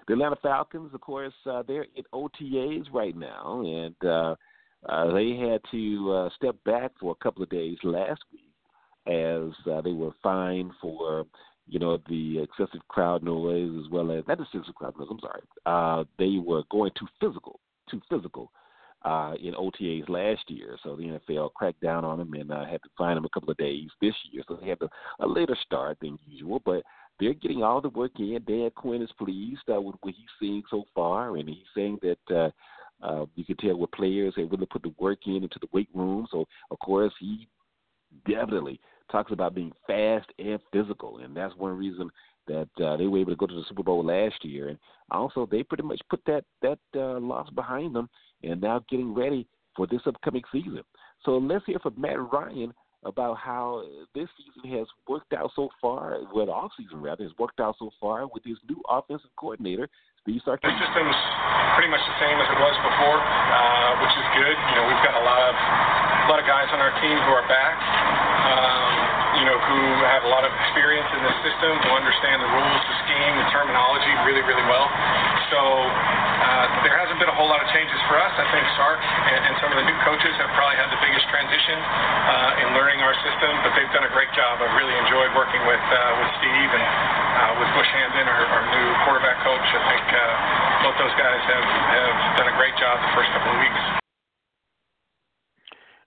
The 0.07 0.13
Atlanta 0.13 0.35
Falcons, 0.41 0.93
of 0.93 1.01
course, 1.01 1.33
uh, 1.49 1.63
they're 1.67 1.87
in 1.95 2.03
OTAs 2.13 2.85
right 2.93 3.15
now, 3.17 3.63
and 3.65 4.07
uh, 4.07 4.35
uh, 4.89 5.13
they 5.13 5.35
had 5.35 5.61
to 5.71 6.11
uh, 6.11 6.29
step 6.35 6.55
back 6.65 6.91
for 6.99 7.11
a 7.11 7.23
couple 7.23 7.43
of 7.43 7.49
days 7.49 7.77
last 7.83 8.21
week 8.31 8.41
as 9.07 9.51
uh, 9.71 9.81
they 9.81 9.91
were 9.91 10.11
fined 10.23 10.71
for 10.81 11.25
you 11.67 11.79
know 11.79 11.97
the 12.09 12.39
excessive 12.39 12.87
crowd 12.87 13.23
noise 13.23 13.71
as 13.83 13.89
well 13.91 14.11
as 14.11 14.23
not 14.27 14.39
excessive 14.39 14.75
crowd 14.75 14.93
noise. 14.97 15.07
I'm 15.09 15.19
sorry. 15.19 15.41
Uh, 15.65 16.03
they 16.17 16.37
were 16.43 16.63
going 16.71 16.91
too 16.97 17.07
physical, 17.19 17.59
too 17.89 18.01
physical 18.09 18.51
uh, 19.03 19.33
in 19.41 19.53
OTAs 19.53 20.09
last 20.09 20.43
year, 20.49 20.77
so 20.83 20.95
the 20.95 21.19
NFL 21.29 21.53
cracked 21.53 21.81
down 21.81 22.05
on 22.05 22.19
them 22.19 22.33
and 22.33 22.51
uh, 22.51 22.65
had 22.65 22.81
to 22.83 22.89
fine 22.97 23.15
them 23.15 23.25
a 23.25 23.29
couple 23.29 23.51
of 23.51 23.57
days 23.57 23.89
this 24.01 24.15
year. 24.31 24.43
So 24.47 24.57
they 24.61 24.69
had 24.69 24.81
a, 24.81 24.89
a 25.23 25.27
later 25.27 25.57
start 25.65 25.97
than 26.01 26.17
usual, 26.27 26.61
but 26.65 26.83
they're 27.19 27.33
getting 27.33 27.63
all 27.63 27.81
the 27.81 27.89
work 27.89 28.11
in. 28.19 28.39
Dan 28.47 28.69
Quinn 28.75 29.01
is 29.01 29.11
pleased 29.17 29.61
uh, 29.73 29.81
with 29.81 29.95
what 30.01 30.13
he's 30.15 30.25
seeing 30.39 30.63
so 30.69 30.83
far, 30.93 31.37
and 31.37 31.47
he's 31.49 31.57
saying 31.75 31.99
that. 32.01 32.35
Uh, 32.35 32.49
uh, 33.01 33.25
you 33.35 33.45
can 33.45 33.57
tell 33.57 33.75
what 33.75 33.91
players 33.91 34.33
have 34.37 34.51
really 34.51 34.65
put 34.65 34.83
the 34.83 34.93
work 34.99 35.19
in 35.25 35.43
into 35.43 35.59
the 35.59 35.67
weight 35.71 35.89
room. 35.93 36.27
So, 36.31 36.45
of 36.71 36.79
course, 36.79 37.13
he 37.19 37.47
definitely 38.27 38.79
talks 39.11 39.31
about 39.31 39.55
being 39.55 39.71
fast 39.85 40.27
and 40.39 40.59
physical, 40.71 41.19
and 41.19 41.35
that's 41.35 41.55
one 41.57 41.77
reason 41.77 42.09
that 42.47 42.69
uh, 42.83 42.95
they 42.97 43.07
were 43.07 43.19
able 43.19 43.31
to 43.31 43.37
go 43.37 43.47
to 43.47 43.53
the 43.53 43.65
Super 43.67 43.83
Bowl 43.83 44.05
last 44.05 44.43
year. 44.43 44.69
And 44.69 44.77
also, 45.11 45.47
they 45.49 45.63
pretty 45.63 45.83
much 45.83 46.01
put 46.09 46.21
that 46.25 46.45
that 46.61 46.79
uh, 46.95 47.19
loss 47.19 47.49
behind 47.49 47.95
them, 47.95 48.09
and 48.43 48.61
now 48.61 48.83
getting 48.89 49.13
ready 49.13 49.47
for 49.75 49.87
this 49.87 50.01
upcoming 50.05 50.43
season. 50.51 50.81
So 51.23 51.37
let's 51.37 51.65
hear 51.65 51.79
from 51.79 51.99
Matt 51.99 52.31
Ryan 52.31 52.73
about 53.03 53.37
how 53.37 53.83
this 54.15 54.27
season 54.37 54.77
has 54.77 54.87
worked 55.07 55.33
out 55.33 55.51
so 55.55 55.69
far, 55.79 56.17
well, 56.33 56.49
off 56.49 56.71
season 56.77 57.01
rather, 57.01 57.23
has 57.23 57.33
worked 57.37 57.59
out 57.59 57.75
so 57.77 57.91
far 57.99 58.27
with 58.27 58.43
his 58.43 58.57
new 58.67 58.81
offensive 58.89 59.29
coordinator. 59.37 59.87
The 60.57 60.73
system's 60.81 61.19
pretty 61.77 61.85
much 61.93 62.01
the 62.01 62.17
same 62.17 62.33
as 62.41 62.49
it 62.49 62.57
was 62.57 62.73
before, 62.81 63.21
uh, 63.21 64.01
which 64.01 64.09
is 64.09 64.25
good. 64.33 64.57
You 64.57 64.75
know, 64.81 64.89
we've 64.89 65.05
got 65.05 65.13
a 65.13 65.21
lot 65.21 65.37
of 65.37 65.53
a 65.53 66.27
lot 66.33 66.41
of 66.41 66.49
guys 66.49 66.65
on 66.73 66.81
our 66.81 66.89
team 66.97 67.13
who 67.13 67.31
are 67.37 67.45
back. 67.45 67.77
Um, 67.77 69.15
you 69.37 69.45
know, 69.45 69.59
who 69.59 69.79
have 70.07 70.23
a 70.23 70.31
lot 70.31 70.47
of 70.47 70.51
experience 70.65 71.05
in 71.11 71.21
this 71.21 71.37
system, 71.43 71.75
who 71.77 71.91
understand 71.91 72.39
the 72.39 72.47
rules, 72.47 72.81
the 72.87 72.97
scheme, 73.03 73.33
the 73.37 73.47
terminology 73.51 74.11
really, 74.23 74.41
really 74.47 74.63
well. 74.65 74.87
So 75.51 75.59
uh, 75.59 76.65
there 76.87 76.95
hasn't 76.95 77.19
been 77.19 77.27
a 77.27 77.35
whole 77.35 77.51
lot 77.51 77.59
of 77.59 77.67
changes 77.75 77.99
for 78.07 78.15
us. 78.15 78.31
I 78.33 78.47
think 78.49 78.63
Sark 78.79 78.97
and, 79.03 79.41
and 79.45 79.53
some 79.59 79.69
of 79.75 79.77
the 79.77 79.85
new 79.85 79.97
coaches 80.07 80.33
have 80.39 80.49
probably 80.55 80.79
had 80.79 80.87
the 80.87 80.99
biggest 81.03 81.27
transition 81.27 81.77
uh, 81.77 82.61
in 82.63 82.67
learning 82.73 83.03
our 83.03 83.13
system, 83.27 83.51
but 83.61 83.75
they've 83.75 83.91
done 83.91 84.07
a 84.07 84.13
great 84.15 84.31
job. 84.33 84.63
I've 84.63 84.73
really 84.79 84.95
enjoyed 85.03 85.35
working 85.35 85.61
with 85.67 85.83
uh, 85.83 86.19
with 86.23 86.29
Steve 86.39 86.71
and 86.71 86.85
uh, 86.85 87.59
with 87.59 87.69
Bush 87.75 87.91
Hamdan, 87.91 88.25
our, 88.31 88.43
our 88.55 88.63
new 88.71 88.87
quarterback 89.03 89.43
coach. 89.43 89.67
I 89.67 89.81
think 89.91 90.05
uh, 90.15 90.87
both 90.87 90.94
those 91.05 91.13
guys 91.21 91.37
have, 91.45 91.63
have 91.63 92.37
done 92.37 92.47
a 92.49 92.57
great 92.57 92.73
job 92.81 92.97
the 92.97 93.13
first 93.13 93.29
couple 93.29 93.51
of 93.53 93.59
weeks. 93.59 94.01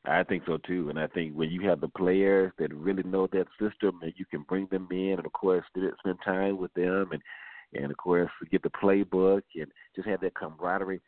I 0.04 0.24
think 0.24 0.42
so 0.44 0.58
too, 0.66 0.90
and 0.90 0.98
I 0.98 1.06
think 1.06 1.34
when 1.34 1.50
you 1.50 1.68
have 1.68 1.80
the 1.80 1.88
players 1.88 2.52
that 2.58 2.74
really 2.74 3.04
know 3.04 3.28
that 3.28 3.46
system, 3.60 4.00
and 4.02 4.12
you 4.16 4.24
can 4.28 4.42
bring 4.48 4.66
them 4.72 4.88
in, 4.90 5.14
and 5.18 5.26
of 5.26 5.32
course 5.32 5.64
spend 5.70 6.18
time 6.24 6.58
with 6.58 6.72
them, 6.74 7.10
and 7.12 7.22
and 7.74 7.92
of 7.92 7.96
course 7.96 8.30
get 8.50 8.62
the 8.62 8.70
playbook 8.70 9.42
and 9.54 9.66
just 9.94 10.08
have 10.08 10.20
that 10.22 10.34
camaraderie. 10.34 11.00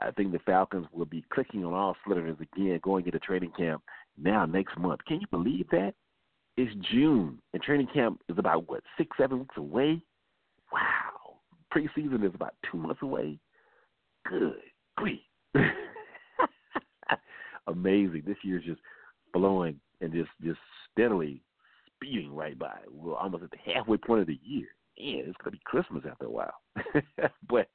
I 0.00 0.12
think 0.12 0.30
the 0.30 0.38
Falcons 0.40 0.86
will 0.92 1.06
be 1.06 1.24
clicking 1.32 1.64
on 1.64 1.72
all 1.72 1.96
cylinders 2.06 2.36
again 2.40 2.78
going 2.82 3.06
into 3.06 3.18
training 3.18 3.52
camp 3.56 3.82
now 4.16 4.44
next 4.44 4.78
month. 4.78 5.00
Can 5.08 5.20
you 5.20 5.26
believe 5.30 5.66
that? 5.70 5.94
It's 6.56 6.72
June 6.92 7.38
and 7.52 7.62
training 7.62 7.88
camp 7.92 8.20
is 8.28 8.38
about 8.38 8.68
what 8.68 8.84
six 8.96 9.16
seven 9.18 9.40
weeks 9.40 9.56
away. 9.56 10.02
Wow, 10.72 11.13
preseason 11.74 12.26
is 12.26 12.34
about 12.34 12.54
two 12.70 12.78
months 12.78 13.02
away. 13.02 13.38
Good 14.28 14.54
grief. 14.96 15.20
Amazing. 17.66 18.22
This 18.26 18.36
year's 18.42 18.64
just 18.64 18.80
blowing 19.32 19.80
and 20.00 20.12
just 20.12 20.30
just 20.42 20.58
steadily 20.92 21.42
speeding 21.96 22.34
right 22.34 22.58
by. 22.58 22.76
We're 22.90 23.16
almost 23.16 23.44
at 23.44 23.50
the 23.50 23.72
halfway 23.72 23.96
point 23.96 24.20
of 24.20 24.26
the 24.26 24.38
year. 24.42 24.68
Man, 24.98 25.24
it's 25.26 25.36
gonna 25.42 25.52
be 25.52 25.60
Christmas 25.64 26.04
after 26.08 26.26
a 26.26 26.30
while. 26.30 26.54
but 27.48 27.68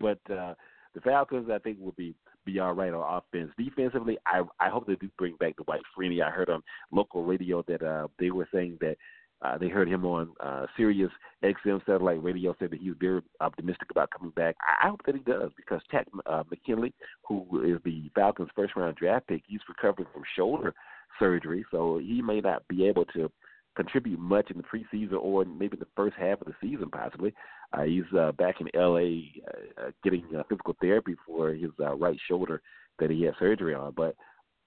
but 0.00 0.18
uh 0.30 0.54
the 0.94 1.00
Falcons 1.02 1.48
I 1.52 1.58
think 1.58 1.78
will 1.80 1.92
be 1.92 2.14
be 2.44 2.58
all 2.58 2.72
right 2.72 2.92
on 2.92 3.22
offense. 3.22 3.50
Defensively, 3.58 4.18
I 4.26 4.42
I 4.60 4.68
hope 4.68 4.86
they 4.86 4.96
do 4.96 5.08
bring 5.18 5.36
back 5.36 5.56
Dwight 5.56 5.80
Freeney. 5.96 6.22
I 6.22 6.30
heard 6.30 6.50
on 6.50 6.62
local 6.90 7.24
radio 7.24 7.64
that 7.68 7.82
uh 7.82 8.08
they 8.18 8.30
were 8.30 8.48
saying 8.52 8.78
that 8.80 8.96
uh, 9.42 9.58
they 9.58 9.68
heard 9.68 9.88
him 9.88 10.04
on 10.04 10.30
uh, 10.40 10.66
Sirius 10.76 11.10
XM 11.42 11.84
satellite 11.84 12.22
radio 12.22 12.54
said 12.58 12.70
that 12.70 12.80
he 12.80 12.90
was 12.90 12.98
very 13.00 13.20
optimistic 13.40 13.90
about 13.90 14.10
coming 14.10 14.32
back. 14.36 14.56
I, 14.60 14.86
I 14.86 14.90
hope 14.90 15.00
that 15.06 15.14
he 15.14 15.20
does 15.22 15.50
because 15.56 15.80
Takk 15.90 16.06
uh, 16.26 16.44
McKinley, 16.50 16.92
who 17.26 17.44
is 17.64 17.80
the 17.84 18.10
Falcons' 18.14 18.50
first 18.54 18.76
round 18.76 18.96
draft 18.96 19.26
pick, 19.26 19.42
he's 19.46 19.60
recovering 19.68 20.08
from 20.12 20.22
shoulder 20.36 20.74
surgery, 21.18 21.64
so 21.70 21.98
he 21.98 22.22
may 22.22 22.40
not 22.40 22.66
be 22.68 22.86
able 22.86 23.04
to 23.06 23.30
contribute 23.74 24.18
much 24.18 24.50
in 24.50 24.58
the 24.58 24.62
preseason 24.62 25.18
or 25.20 25.44
maybe 25.44 25.76
the 25.76 25.86
first 25.96 26.14
half 26.18 26.40
of 26.40 26.46
the 26.46 26.54
season, 26.60 26.90
possibly. 26.90 27.32
Uh, 27.72 27.82
he's 27.82 28.02
uh, 28.18 28.32
back 28.32 28.60
in 28.60 28.68
L.A. 28.74 29.32
Uh, 29.78 29.90
getting 30.04 30.24
uh, 30.36 30.42
physical 30.48 30.76
therapy 30.80 31.16
for 31.26 31.52
his 31.52 31.70
uh, 31.80 31.94
right 31.94 32.18
shoulder 32.28 32.60
that 32.98 33.10
he 33.10 33.22
had 33.22 33.34
surgery 33.38 33.74
on, 33.74 33.92
but 33.96 34.14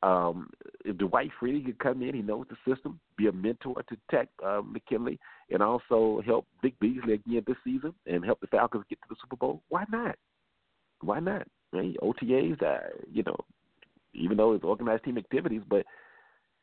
um, 0.06 0.52
if 0.86 0.98
Dwight 0.98 1.32
Freeney 1.42 1.66
could 1.66 1.80
come 1.80 2.04
in, 2.04 2.14
he 2.14 2.22
knows 2.22 2.46
the 2.50 2.72
system, 2.72 3.00
be 3.18 3.26
a 3.26 3.32
mentor 3.32 3.82
to 3.90 3.98
Takk 4.12 4.28
uh, 4.46 4.62
McKinley, 4.64 5.20
and 5.50 5.64
also 5.64 6.22
help 6.24 6.46
Vic 6.62 6.80
Beasley 6.80 7.14
again 7.14 7.44
this 7.48 7.58
season 7.64 7.92
and 8.06 8.24
help 8.24 8.40
the 8.40 8.48
Falcons 8.48 8.86
get 8.88 9.00
to 9.02 9.08
the 9.10 9.16
Super 9.20 9.36
Bowl. 9.36 9.64
Why 9.70 9.86
not? 9.92 10.16
Why 11.02 11.20
not? 11.20 11.48
Right? 11.74 11.96
OTAs, 12.04 12.62
uh, 12.62 12.90
you 13.12 13.24
know, 13.24 13.36
even 14.14 14.38
though 14.38 14.54
it's 14.54 14.64
organized 14.64 15.06
team 15.06 15.18
activities, 15.18 15.64
but 15.68 15.86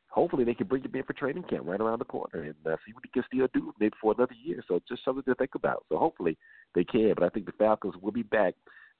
hopefully 0.06 0.44
they 0.44 0.54
can 0.54 0.68
bring 0.68 0.84
him 0.84 0.94
in 0.94 1.02
for 1.02 1.12
training 1.12 1.42
camp 1.42 1.66
right 1.66 1.80
around 1.80 1.99
the 1.99 2.04
corner 2.04 2.44
and 2.44 2.54
uh, 2.64 2.76
see 2.87 2.92
what 2.92 3.02
he 3.02 3.11
can 3.11 3.25
still 3.26 3.49
do 3.52 3.75
maybe 3.80 3.94
for 4.00 4.14
another 4.16 4.37
year. 4.44 4.62
So 4.68 4.80
just 4.88 5.04
something 5.04 5.25
to 5.25 5.34
think 5.34 5.56
about. 5.56 5.84
So 5.88 5.99
hopefully 5.99 6.38
they 6.76 6.84
can. 6.84 7.14
But 7.16 7.25
I 7.25 7.28
think 7.30 7.46
the 7.46 7.52
Falcons 7.58 7.94
will 8.00 8.12
be 8.12 8.22
back. 8.22 8.54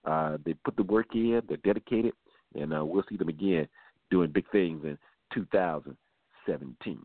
Uh, 0.04 0.38
they 0.44 0.54
put 0.64 0.76
the 0.76 0.82
work 0.82 1.14
in. 1.14 1.42
They're 1.46 1.58
dedicated, 1.58 2.14
and 2.56 2.75
uh, 2.75 2.84
we'll 2.84 3.04
see 3.08 3.16
them 3.16 3.28
again 3.28 3.68
doing 4.12 4.31
big 4.31 4.49
things 4.52 4.85
in 4.85 4.97
2017. 5.35 6.99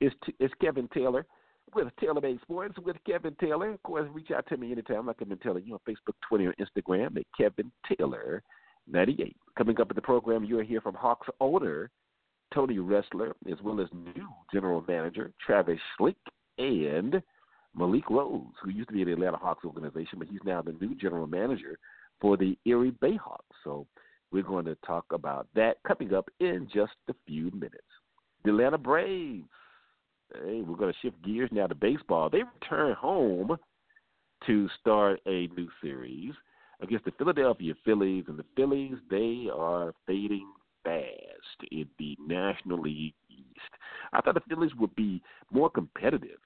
It's, 0.00 0.14
it's 0.38 0.54
Kevin 0.60 0.88
Taylor 0.94 1.26
with 1.74 1.88
Taylor 2.00 2.20
Made 2.20 2.40
Sports 2.42 2.76
with 2.84 2.96
Kevin 3.04 3.34
Taylor. 3.40 3.72
Of 3.72 3.82
course, 3.82 4.08
reach 4.12 4.30
out 4.30 4.46
to 4.48 4.56
me 4.56 4.72
anytime, 4.72 5.06
like 5.06 5.16
I've 5.20 5.28
been 5.28 5.38
telling 5.38 5.64
you 5.66 5.74
on 5.74 5.80
Facebook, 5.86 6.14
Twitter, 6.26 6.54
and 6.56 6.68
Instagram 6.68 7.16
at 7.16 7.24
Kevin 7.36 7.72
Taylor 7.92 8.42
98. 8.88 9.36
Coming 9.58 9.80
up 9.80 9.90
in 9.90 9.96
the 9.96 10.02
program, 10.02 10.44
you'll 10.44 10.64
hear 10.64 10.80
from 10.80 10.94
Hawks 10.94 11.26
owner 11.40 11.90
Tony 12.54 12.76
Ressler, 12.76 13.32
as 13.50 13.58
well 13.64 13.80
as 13.80 13.88
new 13.92 14.28
general 14.52 14.84
manager 14.86 15.32
Travis 15.44 15.80
Schlenk 15.98 16.14
and 16.58 17.20
Malik 17.76 18.08
Rose, 18.08 18.46
who 18.62 18.70
used 18.70 18.88
to 18.88 18.94
be 18.94 19.02
in 19.02 19.08
the 19.08 19.14
Atlanta 19.14 19.36
Hawks 19.36 19.64
organization, 19.64 20.18
but 20.18 20.28
he's 20.28 20.40
now 20.44 20.62
the 20.62 20.76
new 20.80 20.94
general 20.94 21.26
manager 21.26 21.76
for 22.20 22.36
the 22.36 22.56
Erie 22.64 22.92
Bayhawks. 22.92 23.40
So 23.64 23.86
we're 24.32 24.42
going 24.42 24.64
to 24.66 24.76
talk 24.86 25.06
about 25.10 25.46
that 25.54 25.76
coming 25.86 26.14
up 26.14 26.28
in 26.40 26.68
just 26.72 26.92
a 27.08 27.14
few 27.26 27.50
minutes. 27.52 27.82
The 28.44 28.50
Atlanta 28.50 28.78
Braves. 28.78 29.44
Hey, 30.34 30.62
we're 30.66 30.76
going 30.76 30.92
to 30.92 30.98
shift 31.00 31.22
gears 31.24 31.50
now 31.52 31.68
to 31.68 31.74
baseball. 31.74 32.28
They 32.28 32.42
return 32.42 32.94
home 32.94 33.56
to 34.46 34.68
start 34.80 35.20
a 35.26 35.48
new 35.56 35.68
series 35.80 36.32
against 36.80 37.04
the 37.04 37.12
Philadelphia 37.12 37.74
Phillies, 37.84 38.24
and 38.28 38.38
the 38.38 38.44
Phillies 38.54 38.94
they 39.10 39.48
are 39.54 39.94
fading 40.06 40.48
fast 40.84 41.70
in 41.70 41.86
the 41.98 42.16
National 42.26 42.80
League 42.80 43.14
East. 43.30 43.72
I 44.12 44.20
thought 44.20 44.34
the 44.34 44.42
Phillies 44.48 44.74
would 44.78 44.94
be 44.94 45.22
more 45.50 45.70
competitive 45.70 46.38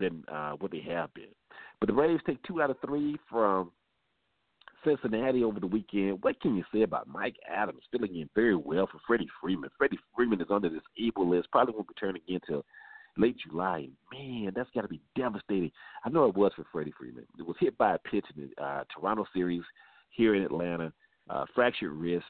than 0.00 0.24
uh, 0.32 0.52
what 0.52 0.70
they 0.70 0.80
have 0.88 1.12
been, 1.14 1.34
but 1.80 1.86
the 1.86 1.92
Braves 1.92 2.22
take 2.26 2.42
two 2.42 2.62
out 2.62 2.70
of 2.70 2.76
three 2.84 3.16
from 3.30 3.70
Cincinnati 4.84 5.42
over 5.42 5.60
the 5.60 5.66
weekend. 5.66 6.22
What 6.22 6.40
can 6.40 6.56
you 6.56 6.64
say 6.72 6.82
about 6.82 7.08
Mike 7.08 7.36
Adams 7.48 7.82
filling 7.90 8.16
in 8.16 8.28
very 8.34 8.56
well 8.56 8.86
for 8.86 8.98
Freddie 9.06 9.28
Freeman? 9.40 9.70
Freddie 9.78 9.98
Freeman 10.14 10.40
is 10.40 10.48
under 10.50 10.68
this 10.68 10.82
able 10.98 11.28
list, 11.28 11.50
probably 11.50 11.74
won't 11.74 11.88
return 11.88 12.16
again 12.16 12.40
until 12.46 12.64
late 13.16 13.36
July. 13.38 13.88
Man, 14.12 14.52
that's 14.54 14.70
got 14.74 14.82
to 14.82 14.88
be 14.88 15.00
devastating. 15.16 15.70
I 16.04 16.10
know 16.10 16.28
it 16.28 16.36
was 16.36 16.52
for 16.56 16.64
Freddie 16.72 16.94
Freeman. 16.98 17.26
It 17.38 17.46
was 17.46 17.56
hit 17.60 17.76
by 17.78 17.94
a 17.94 17.98
pitch 17.98 18.24
in 18.36 18.48
the 18.48 18.62
uh, 18.62 18.84
Toronto 18.94 19.24
series 19.32 19.62
here 20.10 20.34
in 20.34 20.42
Atlanta, 20.42 20.92
uh, 21.30 21.44
fractured 21.54 21.92
wrist, 21.92 22.26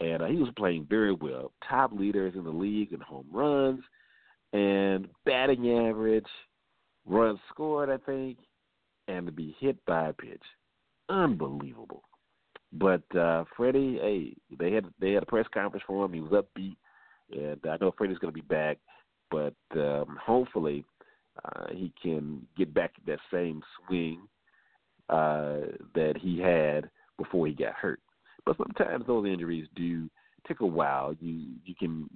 and 0.00 0.22
uh, 0.22 0.26
he 0.26 0.36
was 0.36 0.50
playing 0.56 0.86
very 0.88 1.14
well. 1.14 1.52
Top 1.68 1.92
leaders 1.92 2.34
in 2.36 2.44
the 2.44 2.50
league 2.50 2.92
in 2.92 3.00
home 3.00 3.26
runs 3.32 3.80
and 4.52 5.08
batting 5.24 5.88
average, 5.88 6.26
runs 7.06 7.38
scored, 7.50 7.90
I 7.90 7.98
think, 7.98 8.38
and 9.08 9.26
to 9.26 9.32
be 9.32 9.56
hit 9.58 9.84
by 9.84 10.08
a 10.08 10.12
pitch 10.12 10.42
unbelievable. 11.08 12.02
But 12.72 13.04
uh 13.16 13.44
Freddie, 13.56 13.98
hey, 14.00 14.36
they 14.58 14.72
had 14.72 14.86
they 15.00 15.12
had 15.12 15.22
a 15.22 15.26
press 15.26 15.46
conference 15.54 15.84
for 15.86 16.04
him. 16.04 16.12
He 16.12 16.20
was 16.20 16.32
upbeat, 16.32 16.76
and 17.32 17.60
I 17.70 17.76
know 17.80 17.92
Freddie's 17.96 18.18
going 18.18 18.32
to 18.32 18.40
be 18.40 18.46
back. 18.46 18.78
But 19.30 19.54
um, 19.76 20.18
hopefully, 20.22 20.84
uh, 21.44 21.66
he 21.72 21.92
can 22.00 22.46
get 22.56 22.72
back 22.74 22.92
that 23.06 23.18
same 23.32 23.62
swing 23.86 24.28
uh, 25.08 25.60
that 25.94 26.14
he 26.20 26.38
had 26.40 26.90
before 27.18 27.46
he 27.46 27.54
got 27.54 27.74
hurt. 27.74 28.00
But 28.46 28.56
sometimes 28.56 29.06
those 29.06 29.26
injuries 29.26 29.66
do 29.74 30.08
take 30.46 30.60
a 30.60 30.66
while. 30.66 31.14
You 31.20 31.54
you 31.64 31.74
can 31.74 32.08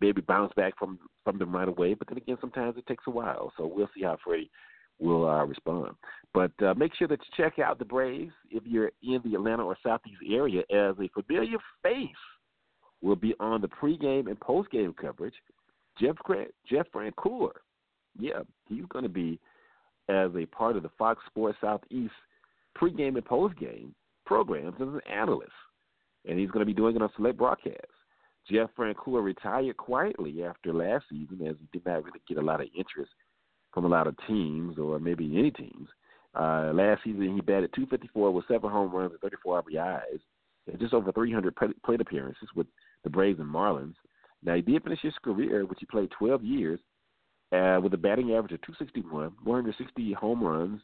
maybe 0.00 0.20
bounce 0.20 0.52
back 0.54 0.78
from 0.78 0.98
from 1.24 1.38
them 1.38 1.54
right 1.54 1.68
away, 1.68 1.94
but 1.94 2.08
then 2.08 2.18
again, 2.18 2.38
sometimes 2.40 2.76
it 2.76 2.86
takes 2.86 3.04
a 3.06 3.10
while. 3.10 3.52
So 3.56 3.66
we'll 3.66 3.90
see 3.94 4.04
how 4.04 4.16
Freddie 4.24 4.50
will 4.98 5.28
uh, 5.28 5.44
respond. 5.44 5.94
But 6.34 6.52
uh, 6.62 6.74
make 6.74 6.94
sure 6.94 7.08
that 7.08 7.20
you 7.20 7.44
check 7.44 7.58
out 7.58 7.78
the 7.78 7.84
Braves 7.84 8.32
if 8.50 8.62
you're 8.66 8.92
in 9.02 9.20
the 9.24 9.34
Atlanta 9.34 9.64
or 9.64 9.76
Southeast 9.82 10.20
area, 10.28 10.60
as 10.70 10.94
a 10.98 11.08
familiar 11.08 11.58
face 11.82 12.08
will 13.00 13.16
be 13.16 13.34
on 13.40 13.60
the 13.60 13.68
pregame 13.68 14.26
and 14.26 14.38
postgame 14.40 14.96
coverage. 14.96 15.34
Jeff 16.00 16.16
Jeff 16.68 16.86
Francoeur, 16.94 17.50
yeah, 18.18 18.40
he's 18.68 18.84
going 18.88 19.04
to 19.04 19.08
be 19.08 19.40
as 20.08 20.30
a 20.36 20.46
part 20.46 20.76
of 20.76 20.82
the 20.82 20.90
Fox 20.98 21.20
Sports 21.26 21.58
Southeast 21.60 22.12
pregame 22.80 23.16
and 23.16 23.24
postgame 23.24 23.90
programs 24.26 24.74
as 24.76 24.88
an 24.88 25.00
analyst, 25.10 25.50
and 26.28 26.38
he's 26.38 26.50
going 26.50 26.60
to 26.60 26.66
be 26.66 26.74
doing 26.74 26.94
it 26.94 27.02
on 27.02 27.10
select 27.16 27.38
broadcasts. 27.38 27.82
Jeff 28.50 28.70
Francoeur 28.78 29.22
retired 29.22 29.76
quietly 29.76 30.42
after 30.44 30.72
last 30.72 31.04
season, 31.10 31.46
as 31.46 31.56
he 31.58 31.68
did 31.72 31.84
not 31.84 32.04
really 32.04 32.20
get 32.28 32.38
a 32.38 32.42
lot 32.42 32.60
of 32.60 32.68
interest 32.76 33.10
from 33.78 33.84
a 33.84 33.94
lot 33.94 34.08
of 34.08 34.16
teams 34.26 34.76
or 34.76 34.98
maybe 34.98 35.38
any 35.38 35.52
teams. 35.52 35.88
Uh, 36.34 36.72
last 36.74 37.00
season, 37.04 37.32
he 37.32 37.40
batted 37.40 37.72
254 37.76 38.32
with 38.32 38.44
seven 38.48 38.70
home 38.70 38.90
runs 38.90 39.12
and 39.12 39.20
34 39.20 39.62
RBIs, 39.62 40.18
and 40.66 40.80
just 40.80 40.92
over 40.92 41.12
300 41.12 41.54
plate 41.84 42.00
appearances 42.00 42.48
with 42.56 42.66
the 43.04 43.10
Braves 43.10 43.38
and 43.38 43.48
Marlins. 43.48 43.94
Now, 44.42 44.56
he 44.56 44.62
did 44.62 44.82
finish 44.82 44.98
his 45.00 45.14
career, 45.22 45.64
which 45.64 45.78
he 45.78 45.86
played 45.86 46.10
12 46.10 46.42
years, 46.42 46.80
uh, 47.52 47.78
with 47.80 47.94
a 47.94 47.96
batting 47.96 48.32
average 48.32 48.52
of 48.52 48.62
261, 48.62 49.30
160 49.44 50.12
home 50.14 50.42
runs, 50.42 50.80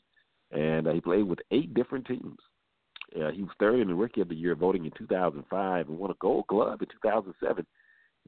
and 0.53 0.87
uh, 0.87 0.93
he 0.93 1.01
played 1.01 1.25
with 1.25 1.41
eight 1.51 1.75
different 1.75 2.07
teams. 2.07 2.39
Uh, 3.21 3.33
he 3.33 3.43
was 3.43 3.51
third 3.59 3.81
in 3.81 3.89
the 3.89 3.95
Rookie 3.95 4.21
of 4.21 4.29
the 4.29 4.37
Year 4.37 4.55
voting 4.55 4.85
in 4.85 4.93
2005 4.97 5.89
and 5.89 5.99
won 5.99 6.13
a 6.13 6.15
Gold 6.21 6.47
Glove 6.47 6.81
in 6.81 6.87
2007. 7.03 7.67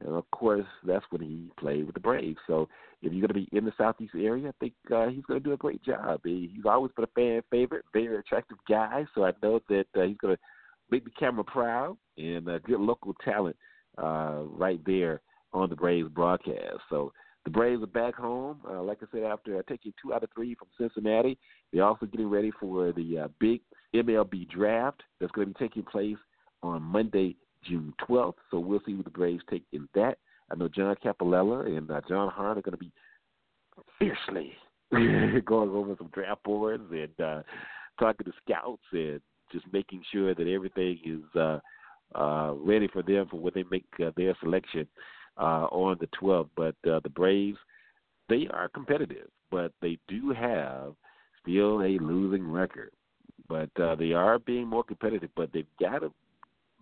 And 0.00 0.14
of 0.14 0.30
course, 0.30 0.66
that's 0.84 1.04
when 1.10 1.22
he 1.22 1.50
played 1.58 1.86
with 1.86 1.94
the 1.94 2.00
Braves. 2.00 2.38
So 2.46 2.68
if 3.02 3.12
you're 3.12 3.26
going 3.26 3.44
to 3.44 3.50
be 3.50 3.56
in 3.56 3.64
the 3.64 3.72
Southeast 3.78 4.12
area, 4.14 4.48
I 4.48 4.52
think 4.60 4.74
uh, 4.94 5.08
he's 5.08 5.24
going 5.24 5.40
to 5.40 5.44
do 5.44 5.52
a 5.52 5.58
great 5.58 5.82
job. 5.82 6.20
He, 6.24 6.50
he's 6.54 6.66
always 6.66 6.92
been 6.92 7.04
a 7.04 7.08
fan 7.14 7.42
favorite, 7.50 7.84
very 7.92 8.18
attractive 8.18 8.58
guy. 8.68 9.06
So 9.14 9.24
I 9.24 9.32
know 9.42 9.60
that 9.68 9.86
uh, 9.96 10.02
he's 10.02 10.18
going 10.18 10.36
to 10.36 10.42
make 10.90 11.04
the 11.04 11.10
camera 11.18 11.44
proud 11.44 11.96
and 12.18 12.48
uh, 12.48 12.58
good 12.58 12.80
local 12.80 13.14
talent 13.24 13.56
uh, 14.02 14.42
right 14.44 14.80
there 14.84 15.22
on 15.52 15.70
the 15.70 15.76
Braves 15.76 16.10
broadcast. 16.10 16.80
So 16.90 17.12
the 17.44 17.50
Braves 17.50 17.82
are 17.82 17.86
back 17.86 18.14
home. 18.16 18.58
Uh, 18.68 18.82
like 18.82 18.98
I 19.02 19.06
said, 19.12 19.22
after 19.22 19.62
taking 19.62 19.94
two 20.02 20.12
out 20.12 20.24
of 20.24 20.30
three 20.34 20.54
from 20.56 20.68
Cincinnati, 20.78 21.38
they're 21.72 21.84
also 21.84 22.06
getting 22.06 22.28
ready 22.28 22.52
for 22.60 22.92
the 22.92 23.18
uh, 23.18 23.28
big 23.40 23.60
MLB 23.94 24.48
draft 24.50 25.02
that's 25.20 25.32
going 25.32 25.48
to 25.48 25.54
be 25.54 25.66
taking 25.66 25.84
place 25.84 26.16
on 26.62 26.82
Monday, 26.82 27.36
June 27.68 27.92
12th. 28.08 28.34
So 28.50 28.58
we'll 28.58 28.80
see 28.86 28.94
who 28.94 29.02
the 29.02 29.10
Braves 29.10 29.42
take 29.50 29.64
in 29.72 29.88
that. 29.94 30.18
I 30.50 30.54
know 30.54 30.68
John 30.68 30.94
Coppolella 31.04 31.66
and 31.66 31.90
uh, 31.90 32.00
John 32.08 32.30
Hart 32.30 32.58
are 32.58 32.62
going 32.62 32.72
to 32.72 32.78
be 32.78 32.92
fiercely 33.98 34.52
going 35.44 35.70
over 35.70 35.94
some 35.98 36.10
draft 36.12 36.42
boards 36.44 36.84
and 36.90 37.20
uh, 37.20 37.42
talking 37.98 38.24
to 38.26 38.32
scouts 38.44 38.82
and 38.92 39.20
just 39.52 39.64
making 39.72 40.02
sure 40.12 40.34
that 40.34 40.46
everything 40.46 40.98
is 41.04 41.40
uh, 41.40 41.58
uh, 42.14 42.54
ready 42.58 42.88
for 42.88 43.02
them 43.02 43.26
for 43.30 43.38
when 43.38 43.52
they 43.54 43.64
make 43.70 43.86
uh, 44.04 44.10
their 44.16 44.36
selection 44.40 44.86
uh, 45.38 45.66
on 45.70 45.96
the 46.00 46.08
12th. 46.20 46.48
But 46.56 46.76
uh, 46.88 47.00
the 47.02 47.10
Braves, 47.10 47.58
they 48.28 48.48
are 48.52 48.68
competitive, 48.68 49.28
but 49.50 49.72
they 49.82 49.98
do 50.08 50.30
have 50.30 50.94
still 51.42 51.82
a 51.82 51.98
losing 51.98 52.50
record. 52.50 52.90
But 53.48 53.70
uh, 53.80 53.94
they 53.94 54.12
are 54.12 54.38
being 54.38 54.66
more 54.66 54.82
competitive, 54.82 55.30
but 55.36 55.52
they've 55.52 55.66
got 55.80 56.00
to, 56.00 56.12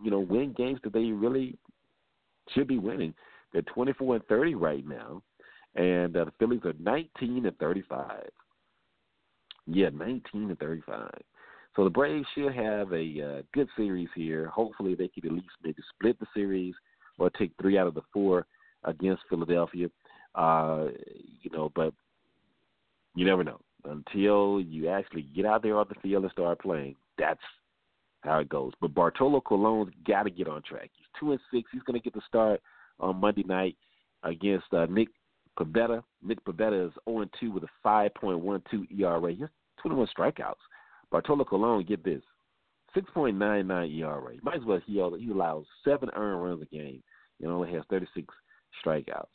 you 0.03 0.11
know, 0.11 0.21
win 0.21 0.53
games 0.57 0.81
that 0.85 0.93
they 0.93 1.07
really 1.07 1.57
should 2.53 2.69
be 2.69 2.79
winning. 2.79 3.15
They're 3.53 3.63
24 3.63 4.17
and 4.17 4.27
30 4.27 4.55
right 4.55 4.87
now, 4.87 5.23
and 5.75 6.17
uh, 6.17 6.25
the 6.25 6.33
Phillies 6.39 6.65
are 6.65 6.75
19 6.79 7.47
and 7.47 7.59
35. 7.59 8.29
Yeah, 9.67 9.89
19 9.91 10.23
and 10.35 10.59
35. 10.59 11.11
So 11.77 11.85
the 11.85 11.91
Braves 11.91 12.27
should 12.35 12.55
have 12.55 12.93
a 12.93 13.39
uh, 13.39 13.43
good 13.53 13.69
series 13.77 14.09
here. 14.15 14.47
Hopefully, 14.49 14.95
they 14.95 15.09
can 15.09 15.27
at 15.27 15.33
least 15.33 15.47
maybe 15.63 15.83
split 15.95 16.19
the 16.21 16.27
series 16.35 16.75
or 17.19 17.31
take 17.31 17.53
three 17.61 17.79
out 17.79 17.87
of 17.87 17.95
the 17.95 18.03
four 18.13 18.47
against 18.85 19.23
Philadelphia. 19.29 19.89
Uh, 20.35 20.89
you 21.43 21.51
know, 21.51 21.71
but 21.75 21.93
you 23.15 23.25
never 23.25 23.45
know 23.45 23.61
until 23.85 24.61
you 24.61 24.89
actually 24.89 25.23
get 25.35 25.45
out 25.45 25.63
there 25.63 25.79
on 25.79 25.87
the 25.89 26.01
field 26.01 26.25
and 26.25 26.33
start 26.33 26.61
playing. 26.61 26.97
That's 27.19 27.41
how 28.25 28.39
it 28.39 28.49
goes. 28.49 28.73
But 28.81 28.95
Bartolo 28.95 29.41
Colon's 29.41 29.93
got 30.07 30.25
to 30.25 30.31
get 30.31 30.49
on 30.49 30.63
track. 30.63 30.91
He's 30.97 31.07
two 31.19 31.33
and 31.33 31.41
six. 31.53 31.69
He's 31.73 31.83
going 31.83 31.99
to 31.99 32.05
get 32.05 32.15
the 32.15 32.23
start 32.27 32.61
on 33.01 33.21
Monday 33.21 33.45
night 33.47 33.77
against 34.23 34.73
uh, 34.73 34.87
Nick 34.87 35.09
Pivetta. 35.59 36.03
Nick 36.23 36.45
Pivetta 36.45 36.87
is 36.87 36.93
0 37.09 37.27
2 37.41 37.51
with 37.51 37.65
a 37.65 37.69
5.12 37.87 38.63
ERA. 38.99 39.33
He 39.33 39.41
has 39.41 39.51
21 39.83 40.09
strikeouts. 40.17 40.55
Bartolo 41.11 41.45
Colon, 41.45 41.85
get 41.85 42.03
this, 42.03 42.23
6.99 42.97 43.99
ERA. 43.99 44.35
Might 44.43 44.57
as 44.57 44.65
well 44.65 44.81
he 44.85 44.95
he 44.95 45.31
allows 45.31 45.65
seven 45.85 46.11
earned 46.17 46.43
runs 46.43 46.63
a 46.63 46.67
game 46.67 47.03
and 47.41 47.51
only 47.51 47.73
has 47.73 47.83
36 47.91 48.27
strikeouts. 48.85 49.27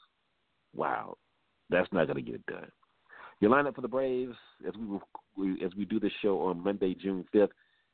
Wow, 0.76 1.18
that's 1.70 1.88
not 1.92 2.08
going 2.08 2.18
to 2.18 2.22
get 2.22 2.36
it 2.36 2.46
done. 2.48 2.70
Your 3.40 3.52
lineup 3.52 3.76
for 3.76 3.82
the 3.82 3.88
Braves 3.88 4.36
as 4.68 4.74
we 5.38 5.64
as 5.64 5.74
we 5.76 5.86
do 5.86 6.00
this 6.00 6.12
show 6.22 6.42
on 6.42 6.64
Monday, 6.64 6.96
June 7.02 7.26
5th. 7.34 7.50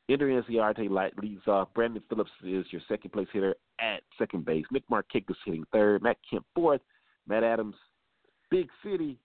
Ender 0.10 0.28
Inciarte 0.28 0.90
leads 1.22 1.48
off. 1.48 1.70
Brandon 1.74 2.04
Phillips 2.10 2.32
is 2.44 2.66
your 2.72 2.82
second 2.88 3.12
place 3.12 3.28
hitter 3.34 3.56
at 3.80 4.02
second 4.18 4.46
base. 4.46 4.66
Nick 4.72 4.88
Markakis 4.90 5.32
is 5.32 5.38
hitting 5.46 5.66
third. 5.72 6.04
Matt 6.04 6.18
Kemp 6.30 6.46
fourth. 6.54 6.82
Matt 7.28 7.44
Adams, 7.44 7.76
Big 8.52 8.68
City, 8.84 9.18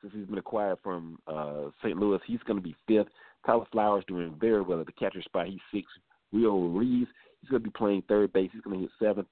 since 0.00 0.14
he's 0.14 0.26
been 0.26 0.38
acquired 0.38 0.78
from 0.82 1.18
uh, 1.26 1.64
St. 1.82 1.98
Louis, 1.98 2.20
he's 2.26 2.42
going 2.46 2.56
to 2.58 2.62
be 2.62 2.74
fifth. 2.86 3.08
Tyler 3.44 3.66
Flowers 3.70 4.04
doing 4.08 4.34
very 4.40 4.62
well 4.62 4.80
at 4.80 4.86
the 4.86 4.92
catcher 4.92 5.22
spot. 5.22 5.46
He's 5.48 5.60
sixth. 5.72 5.92
Rio 6.32 6.56
Ruiz, 6.56 7.06
he's 7.40 7.50
going 7.50 7.62
to 7.62 7.68
be 7.68 7.72
playing 7.76 8.02
third 8.08 8.32
base. 8.32 8.50
He's 8.52 8.62
going 8.62 8.78
to 8.78 8.82
hit 8.82 8.90
seventh. 8.98 9.28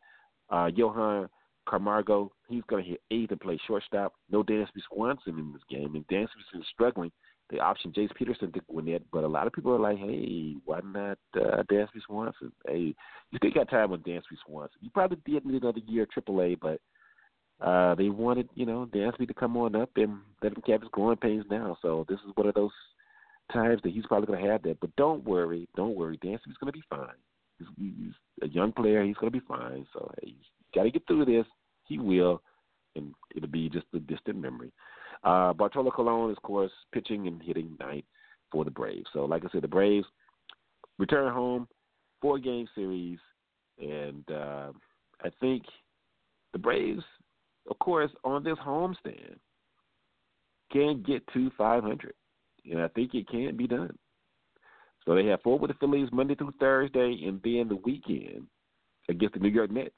Uh, 0.51 0.71
Johan 0.75 1.29
Camargo, 1.69 2.31
he's 2.49 2.63
going 2.69 2.85
to 2.85 2.91
hit 2.91 3.01
eighth 3.11 3.31
and 3.31 3.41
play 3.41 3.59
shortstop. 3.67 4.13
No 4.31 4.43
Dansby 4.43 4.83
Swanson 4.93 5.39
in 5.39 5.53
this 5.53 5.63
game, 5.71 5.95
and 5.95 6.07
Dansby's 6.09 6.53
been 6.53 6.65
struggling. 6.73 7.11
They 7.53 7.59
optioned 7.59 7.95
Jace 7.95 8.15
Peterson 8.15 8.51
to 8.51 8.61
Gwinnett, 8.71 9.03
but 9.13 9.25
a 9.25 9.29
lot 9.29 9.47
of 9.47 9.53
people 9.53 9.73
are 9.73 9.79
like, 9.79 9.99
hey, 9.99 10.57
why 10.65 10.81
not 10.83 11.19
uh, 11.37 11.63
Dansby 11.71 12.01
Swanson? 12.07 12.51
Hey, 12.67 12.95
you 13.31 13.37
still 13.37 13.51
got 13.51 13.69
time 13.69 13.93
on 13.93 14.01
Dansby 14.01 14.39
Swanson. 14.47 14.79
You 14.81 14.89
probably 14.89 15.19
did 15.27 15.45
need 15.45 15.63
another 15.63 15.81
year 15.87 16.05
at 16.05 16.25
AAA, 16.25 16.59
but 16.61 16.81
uh, 17.65 17.95
they 17.95 18.09
wanted, 18.09 18.49
you 18.55 18.65
know, 18.65 18.89
Dansby 18.95 19.29
to 19.29 19.35
come 19.35 19.59
on 19.59 19.77
up 19.77 19.91
and 19.97 20.21
let 20.43 20.53
him 20.53 20.63
have 20.67 20.81
his 20.81 20.91
growing 20.93 21.19
pains 21.19 21.45
now. 21.51 21.77
So 21.83 22.07
this 22.09 22.19
is 22.27 22.33
one 22.37 22.47
of 22.47 22.55
those 22.55 22.71
times 23.53 23.83
that 23.85 23.93
he's 23.93 24.07
probably 24.07 24.29
going 24.29 24.43
to 24.43 24.51
have 24.51 24.63
that. 24.63 24.81
But 24.81 24.97
don't 24.97 25.23
worry, 25.23 25.69
don't 25.77 25.95
worry. 25.95 26.17
Dansby's 26.25 26.57
going 26.59 26.73
to 26.73 26.79
be 26.79 26.83
fine. 26.89 27.09
He's, 27.59 27.69
he's 27.79 28.15
a 28.43 28.49
young 28.49 28.73
player. 28.73 29.05
He's 29.05 29.17
going 29.17 29.31
to 29.31 29.39
be 29.39 29.47
fine. 29.47 29.87
So 29.93 30.11
hey, 30.23 30.29
he's 30.29 30.75
got 30.75 30.85
to 30.85 30.91
get 30.91 31.07
through 31.07 31.27
this. 31.27 31.47
He 31.85 31.99
will, 31.99 32.41
and 32.97 33.13
it'll 33.37 33.51
be 33.51 33.69
just 33.69 33.87
a 33.95 33.99
distant 33.99 34.39
memory. 34.39 34.73
Uh, 35.25 35.53
Bartolo 35.53 35.91
Colon, 35.91 36.31
is, 36.31 36.37
of 36.37 36.43
course, 36.43 36.73
pitching 36.93 37.27
and 37.27 37.43
hitting 37.43 37.77
night 37.79 38.05
for 38.51 38.65
the 38.65 38.71
Braves. 38.71 39.07
So, 39.13 39.25
like 39.25 39.45
I 39.45 39.49
said, 39.53 39.63
the 39.63 39.69
Braves 39.69 40.07
return 40.99 41.33
home, 41.33 41.69
four 42.21 42.39
game 42.39 42.67
series, 42.75 43.19
and 43.81 44.25
uh, 44.31 44.73
I 45.23 45.31
think 45.41 45.63
the 46.53 46.59
Braves, 46.59 47.05
of 47.71 47.79
course, 47.79 48.11
on 48.25 48.43
this 48.43 48.59
homestand, 48.65 49.37
can 50.73 51.03
get 51.07 51.23
to 51.35 51.51
500, 51.57 52.15
and 52.71 52.81
I 52.81 52.89
think 52.89 53.15
it 53.15 53.29
can 53.29 53.57
be 53.57 53.67
done. 53.67 53.97
So 55.05 55.15
they 55.15 55.27
have 55.27 55.43
four 55.43 55.59
with 55.59 55.71
the 55.71 55.77
Phillies 55.79 56.09
Monday 56.13 56.35
through 56.35 56.55
Thursday, 56.61 57.25
and 57.27 57.41
then 57.43 57.69
the 57.69 57.81
weekend 57.85 58.47
against 59.09 59.35
the 59.35 59.41
New 59.41 59.49
York 59.49 59.71
Mets. 59.71 59.91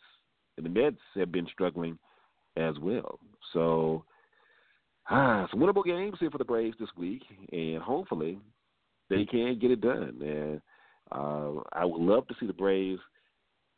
And 0.56 0.64
the 0.64 0.70
Mets 0.70 1.00
have 1.16 1.32
been 1.32 1.46
struggling 1.52 1.98
as 2.56 2.78
well. 2.78 3.18
So 3.52 4.04
ah, 5.10 5.46
some 5.50 5.60
winnable 5.60 5.84
games 5.84 6.16
here 6.20 6.30
for 6.30 6.38
the 6.38 6.44
Braves 6.44 6.76
this 6.78 6.88
week, 6.96 7.22
and 7.52 7.82
hopefully 7.82 8.38
they 9.10 9.24
can 9.24 9.58
get 9.58 9.70
it 9.70 9.80
done. 9.80 10.20
And 10.20 10.60
uh, 11.12 11.60
I 11.72 11.84
would 11.84 12.00
love 12.00 12.26
to 12.28 12.34
see 12.40 12.46
the 12.46 12.52
Braves 12.52 13.00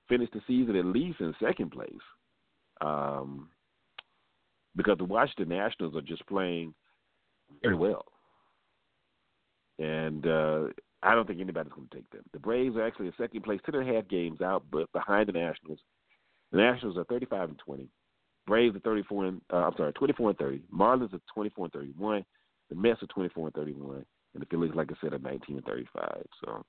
finish 0.08 0.28
the 0.32 0.40
season 0.46 0.76
at 0.76 0.84
least 0.84 1.20
in 1.20 1.34
second 1.40 1.72
place, 1.72 1.90
um, 2.80 3.48
because 4.76 4.98
the 4.98 5.04
Washington 5.04 5.48
Nationals 5.48 5.96
are 5.96 6.02
just 6.02 6.26
playing 6.26 6.74
very 7.62 7.74
well, 7.74 8.04
and 9.78 10.26
uh, 10.26 10.64
I 11.02 11.14
don't 11.14 11.26
think 11.26 11.40
anybody's 11.40 11.72
going 11.72 11.88
to 11.88 11.96
take 11.96 12.10
them. 12.10 12.22
The 12.32 12.38
Braves 12.38 12.76
are 12.76 12.86
actually 12.86 13.06
in 13.06 13.12
second 13.18 13.42
place, 13.42 13.60
ten 13.64 13.74
and 13.74 13.88
a 13.88 13.94
half 13.94 14.08
games 14.08 14.40
out, 14.40 14.64
but 14.70 14.90
behind 14.92 15.28
the 15.28 15.32
Nationals. 15.32 15.80
The 16.52 16.58
Nationals 16.58 16.96
are 16.96 17.04
thirty-five 17.04 17.48
and 17.48 17.58
twenty. 17.58 17.88
Braves 18.46 18.76
are 18.76 18.80
34 18.80 19.24
and 19.26 19.40
uh, 19.52 19.56
I'm 19.56 19.74
sorry, 19.76 19.92
24 19.92 20.30
and 20.30 20.38
30. 20.38 20.62
Marlins 20.74 21.14
are 21.14 21.20
24 21.34 21.64
and 21.64 21.72
31. 21.72 22.24
The 22.68 22.74
Mets 22.74 23.02
are 23.02 23.06
24 23.06 23.46
and 23.46 23.54
31, 23.54 24.04
and 24.34 24.42
the 24.42 24.46
Phillies, 24.46 24.72
like 24.74 24.90
I 24.90 24.94
said, 25.00 25.12
are 25.12 25.18
19 25.18 25.56
and 25.56 25.64
35. 25.64 26.26
So, 26.44 26.64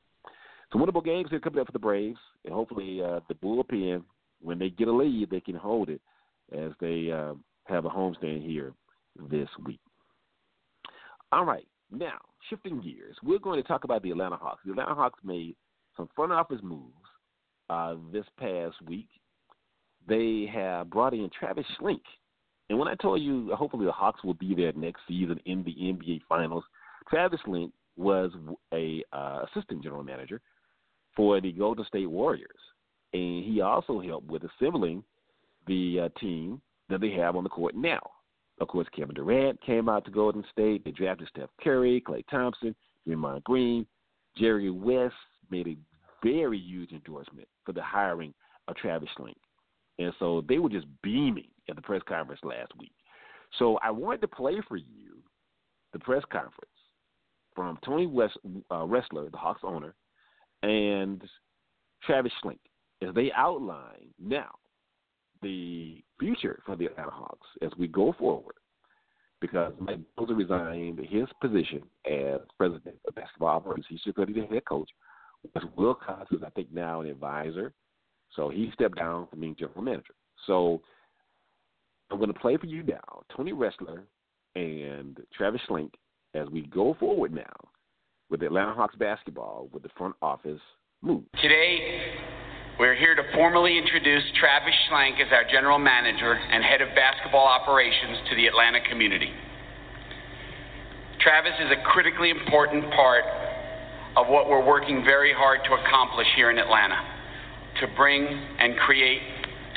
some 0.72 0.82
winnable 0.82 1.04
games 1.04 1.30
here 1.30 1.40
coming 1.40 1.60
up 1.60 1.66
for 1.66 1.72
the 1.72 1.80
Braves, 1.80 2.20
and 2.46 2.54
hopefully 2.54 3.02
uh, 3.04 3.20
the 3.28 3.34
bullpen, 3.36 4.04
when 4.42 4.60
they 4.60 4.70
get 4.70 4.88
a 4.88 4.92
lead, 4.92 5.30
they 5.32 5.40
can 5.40 5.56
hold 5.56 5.90
it 5.90 6.02
as 6.56 6.72
they 6.80 7.12
uh, 7.12 7.34
have 7.66 7.86
a 7.86 7.90
homestand 7.90 8.46
here 8.46 8.74
this 9.30 9.50
week. 9.66 9.80
All 11.32 11.46
right, 11.46 11.68
now 11.92 12.20
shifting 12.50 12.82
gears, 12.82 13.16
we're 13.24 13.40
going 13.40 13.62
to 13.62 13.68
talk 13.68 13.84
about 13.84 14.04
the 14.04 14.12
Atlanta 14.12 14.38
Hawks. 14.38 14.62
The 14.66 14.72
Atlanta 14.72 14.96
Hawks 14.96 15.20
made 15.24 15.56
some 15.96 16.10
front 16.16 16.32
office 16.32 16.60
moves 16.62 16.94
uh, 17.70 17.96
this 18.12 18.26
past 18.40 18.76
week 18.86 19.08
they 20.08 20.50
have 20.54 20.90
brought 20.90 21.14
in 21.14 21.30
Travis 21.38 21.66
Schlenk. 21.80 22.02
And 22.70 22.78
when 22.78 22.88
I 22.88 22.96
told 22.96 23.22
you, 23.22 23.54
hopefully 23.56 23.86
the 23.86 23.92
Hawks 23.92 24.24
will 24.24 24.34
be 24.34 24.54
there 24.54 24.74
next 24.74 25.02
season 25.08 25.40
in 25.46 25.64
the 25.64 25.74
NBA 25.74 26.22
Finals, 26.28 26.64
Travis 27.10 27.40
Schlenk 27.46 27.72
was 27.96 28.32
a 28.74 29.04
uh, 29.14 29.46
assistant 29.46 29.84
general 29.84 30.04
manager 30.04 30.42
for 31.16 31.42
the 31.42 31.52
Golden 31.52 31.86
State 31.86 32.10
Warriors, 32.10 32.60
and 33.14 33.44
he 33.44 33.62
also 33.62 34.00
helped 34.00 34.28
with 34.28 34.44
assembling 34.44 35.04
the 35.66 36.02
uh, 36.02 36.20
team 36.20 36.62
that 36.90 37.02
they 37.02 37.12
have 37.12 37.36
on 37.36 37.44
the 37.44 37.50
court 37.50 37.76
now. 37.76 38.00
Of 38.60 38.68
course, 38.70 38.88
Kevin 38.96 39.16
Durant 39.16 39.62
came 39.62 39.90
out 39.90 40.06
to 40.06 40.12
Golden 40.12 40.44
State. 40.52 40.84
They 40.84 40.92
drafted 40.92 41.28
Steph 41.30 41.50
Curry, 41.62 42.04
Klay 42.06 42.24
Thompson, 42.30 42.76
Draymond 43.08 43.44
Green. 43.44 43.86
Jerry 44.36 44.70
West 44.70 45.16
made 45.50 45.68
a 45.68 45.78
very 46.24 46.58
huge 46.58 46.92
endorsement 46.92 47.48
for 47.66 47.74
the 47.74 47.84
hiring 47.84 48.34
of 48.68 48.76
Travis 48.76 49.10
Schlenk. 49.18 49.36
And 50.00 50.14
so 50.20 50.44
they 50.48 50.60
were 50.60 50.70
just 50.70 50.88
beaming 51.02 51.48
at 51.70 51.76
the 51.76 51.82
press 51.82 52.02
conference 52.08 52.42
last 52.44 52.72
week. 52.78 52.92
So 53.58 53.78
I 53.84 53.92
wanted 53.92 54.22
to 54.22 54.28
play 54.28 54.62
for 54.68 54.78
you 54.78 55.18
the 55.94 56.00
press 56.00 56.24
conference 56.32 56.54
from 57.56 57.80
Tony 57.84 58.06
West, 58.06 58.38
uh, 58.70 58.84
Ressler, 58.84 59.32
the 59.32 59.38
Hawks 59.38 59.62
owner, 59.64 59.96
and 60.62 61.24
Travis 62.04 62.32
Schlenk 62.44 62.60
as 63.02 63.14
they 63.16 63.32
outline 63.36 64.08
now 64.20 64.52
the 65.42 66.04
future 66.20 66.62
for 66.66 66.76
the 66.76 66.86
Atlanta 66.86 67.12
Hawks 67.12 67.48
as 67.62 67.72
we 67.78 67.88
go 67.88 68.14
forward. 68.18 68.56
Because 69.40 69.72
Mike 69.80 70.00
Budenholzer 70.18 70.36
resigned 70.36 71.00
his 71.00 71.28
position 71.40 71.84
as 72.10 72.40
president 72.58 72.96
of 73.08 73.14
basketball 73.14 73.50
operations. 73.50 74.00
He's 74.04 74.14
going 74.16 74.28
to 74.30 74.34
be 74.34 74.42
the 74.42 74.48
head 74.48 74.66
coach. 74.66 74.90
Wes 75.54 75.64
Wilcox 75.76 76.32
is, 76.32 76.42
I 76.44 76.50
think, 76.52 76.74
now 76.74 77.02
an 77.02 77.08
advisor 77.08 77.72
so 78.36 78.50
he 78.50 78.72
stepped 78.74 78.98
down 78.98 79.28
from 79.28 79.40
being 79.40 79.56
general 79.58 79.82
manager. 79.82 80.14
So 80.46 80.82
I'm 82.12 82.18
going 82.18 82.34
to 82.34 82.40
play 82.40 82.58
for 82.58 82.68
you 82.68 82.84
now, 82.84 83.24
Tony 83.36 83.52
Ressler 83.52 84.04
and 84.56 85.20
Travis 85.36 85.62
Schlenk, 85.70 85.92
as 86.34 86.48
we 86.50 86.68
go 86.68 86.96
forward 87.00 87.34
now 87.34 87.56
with 88.30 88.42
the 88.42 88.46
Atlanta 88.46 88.74
Hawks 88.74 88.96
basketball 88.96 89.70
with 89.72 89.84
the 89.84 89.90
front 89.98 90.16
office 90.22 90.62
move. 91.02 91.24
Today, 91.42 92.14
we're 92.80 92.96
here 92.96 93.16
to 93.16 93.24
formally 93.34 93.78
introduce 93.78 94.24
Travis 94.40 94.74
Schlenk 94.90 95.20
as 95.20 95.32
our 95.32 95.44
General 95.50 95.80
Manager 95.80 96.34
and 96.34 96.64
Head 96.64 96.82
of 96.82 96.90
Basketball 96.96 97.48
Operations 97.48 98.18
to 98.30 98.36
the 98.36 98.48
Atlanta 98.48 98.80
community. 98.90 99.32
Travis 101.22 101.54
is 101.60 101.72
a 101.72 101.84
critically 101.92 102.30
important 102.30 102.84
part 102.92 103.24
of 104.16 104.28
what 104.28 104.50
we're 104.50 104.66
working 104.66 105.04
very 105.04 105.34
hard 105.34 105.60
to 105.66 105.74
accomplish 105.74 106.28
here 106.36 106.52
in 106.52 106.58
Atlanta 106.58 107.17
to 107.82 107.88
bring 107.96 108.26
and 108.26 108.78
create, 108.78 109.22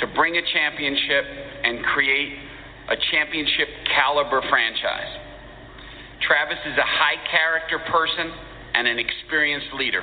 to 0.00 0.06
bring 0.14 0.36
a 0.36 0.42
championship 0.52 1.24
and 1.64 1.84
create 1.84 2.38
a 2.88 2.96
championship 3.10 3.68
caliber 3.94 4.42
franchise. 4.48 5.16
Travis 6.26 6.58
is 6.66 6.76
a 6.76 6.84
high 6.84 7.16
character 7.30 7.78
person 7.90 8.32
and 8.74 8.86
an 8.86 8.98
experienced 8.98 9.72
leader. 9.74 10.02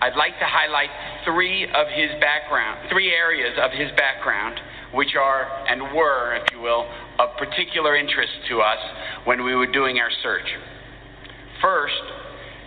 I'd 0.00 0.16
like 0.16 0.38
to 0.38 0.44
highlight 0.44 0.90
three 1.24 1.64
of 1.64 1.86
his 1.88 2.10
background, 2.20 2.90
three 2.90 3.12
areas 3.12 3.56
of 3.56 3.72
his 3.72 3.90
background, 3.96 4.60
which 4.92 5.16
are 5.18 5.48
and 5.68 5.94
were, 5.94 6.36
if 6.36 6.44
you 6.52 6.60
will, 6.60 6.86
of 7.18 7.36
particular 7.38 7.96
interest 7.96 8.32
to 8.50 8.60
us 8.60 8.78
when 9.24 9.42
we 9.42 9.54
were 9.54 9.70
doing 9.70 9.98
our 9.98 10.10
search. 10.22 10.46
First, 11.62 11.94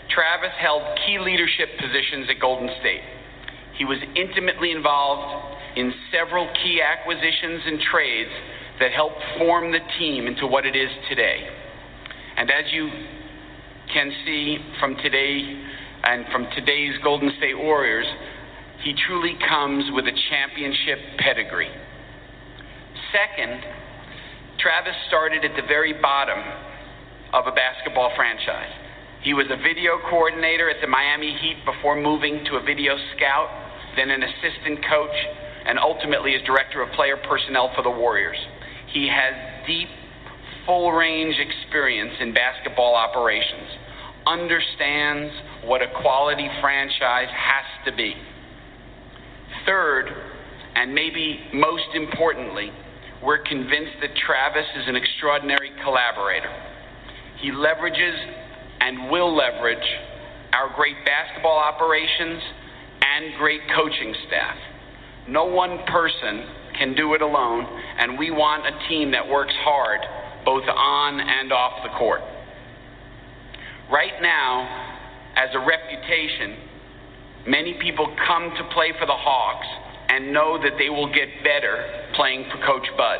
Travis 0.10 0.54
held 0.60 0.82
key 1.06 1.20
leadership 1.20 1.70
positions 1.80 2.28
at 2.30 2.42
Golden 2.42 2.70
State. 2.80 3.02
He 3.80 3.86
was 3.86 3.98
intimately 4.14 4.72
involved 4.72 5.56
in 5.78 5.94
several 6.12 6.52
key 6.62 6.82
acquisitions 6.84 7.64
and 7.66 7.80
trades 7.80 8.30
that 8.82 8.92
helped 8.92 9.24
form 9.38 9.72
the 9.72 9.80
team 9.98 10.28
into 10.28 10.46
what 10.48 10.66
it 10.66 10.76
is 10.76 10.90
today. 11.08 11.48
And 12.36 12.52
as 12.52 12.66
you 12.74 12.90
can 13.94 14.12
see 14.26 14.58
from 14.82 14.98
today 14.98 15.64
and 16.04 16.26
from 16.32 16.48
today's 16.56 16.96
Golden 17.04 17.32
State 17.38 17.58
Warriors, 17.58 18.06
he 18.84 18.94
truly 19.08 19.38
comes 19.48 19.86
with 19.94 20.06
a 20.06 20.16
championship 20.30 21.00
pedigree. 21.18 21.72
Second, 23.16 23.64
Travis 24.60 24.96
started 25.08 25.46
at 25.46 25.56
the 25.56 25.66
very 25.68 25.94
bottom 25.94 26.40
of 27.32 27.48
a 27.48 27.52
basketball 27.52 28.12
franchise. 28.16 28.72
He 29.22 29.34
was 29.34 29.48
a 29.50 29.58
video 29.58 30.00
coordinator 30.10 30.70
at 30.70 30.82
the 30.82 30.88
Miami 30.88 31.36
Heat 31.42 31.64
before 31.66 31.96
moving 31.96 32.44
to 32.46 32.56
a 32.56 32.62
video 32.62 32.96
scout, 33.16 33.69
then 33.96 34.10
an 34.12 34.24
assistant 34.24 34.80
coach, 34.90 35.16
and 35.66 35.80
ultimately 35.80 36.36
as 36.36 36.42
director 36.44 36.82
of 36.82 36.92
player 36.94 37.18
personnel 37.18 37.72
for 37.76 37.84
the 37.84 37.90
Warriors. 37.90 38.38
He 38.92 39.08
has 39.08 39.34
deep, 39.68 39.90
full 40.66 40.92
range 40.92 41.36
experience 41.38 42.14
in 42.20 42.34
basketball 42.34 42.96
operations, 42.96 43.70
understands 44.26 45.34
what 45.66 45.82
a 45.82 45.88
quality 46.02 46.48
franchise 46.62 47.30
has 47.30 47.66
to 47.86 47.96
be. 47.96 48.14
Third, 49.66 50.10
and 50.76 50.94
maybe 50.94 51.40
most 51.54 51.94
importantly, 51.94 52.72
we're 53.24 53.44
convinced 53.44 54.00
that 54.02 54.12
Travis 54.26 54.66
is 54.78 54.88
an 54.88 54.96
extraordinary 54.96 55.72
collaborator. 55.84 56.52
He 57.42 57.52
leverages 57.52 58.16
and 58.80 59.12
will 59.12 59.36
leverage 59.36 59.78
our 60.54 60.74
great 60.76 60.96
basketball 61.06 61.58
operations 61.58 62.42
and 63.02 63.38
great 63.38 63.62
coaching 63.76 64.14
staff. 64.28 64.58
No 65.28 65.46
one 65.46 65.80
person 65.88 66.46
can 66.78 66.96
do 66.96 67.14
it 67.14 67.22
alone, 67.22 67.66
and 68.00 68.18
we 68.18 68.32
want 68.32 68.66
a 68.66 68.90
team 68.90 69.12
that 69.12 69.28
works 69.28 69.54
hard 69.60 70.00
both 70.46 70.64
on 70.68 71.20
and 71.20 71.52
off 71.52 71.84
the 71.84 71.90
court. 71.98 72.22
Right 73.92 74.22
now, 74.22 74.96
as 75.36 75.50
a 75.54 75.60
reputation, 75.60 76.56
many 77.48 77.76
people 77.82 78.08
come 78.28 78.52
to 78.58 78.64
play 78.74 78.94
for 79.00 79.06
the 79.06 79.16
Hawks 79.16 79.68
and 80.10 80.34
know 80.34 80.58
that 80.62 80.74
they 80.78 80.90
will 80.90 81.12
get 81.14 81.28
better 81.44 82.08
playing 82.16 82.46
for 82.52 82.58
Coach 82.66 82.88
Bud. 82.98 83.20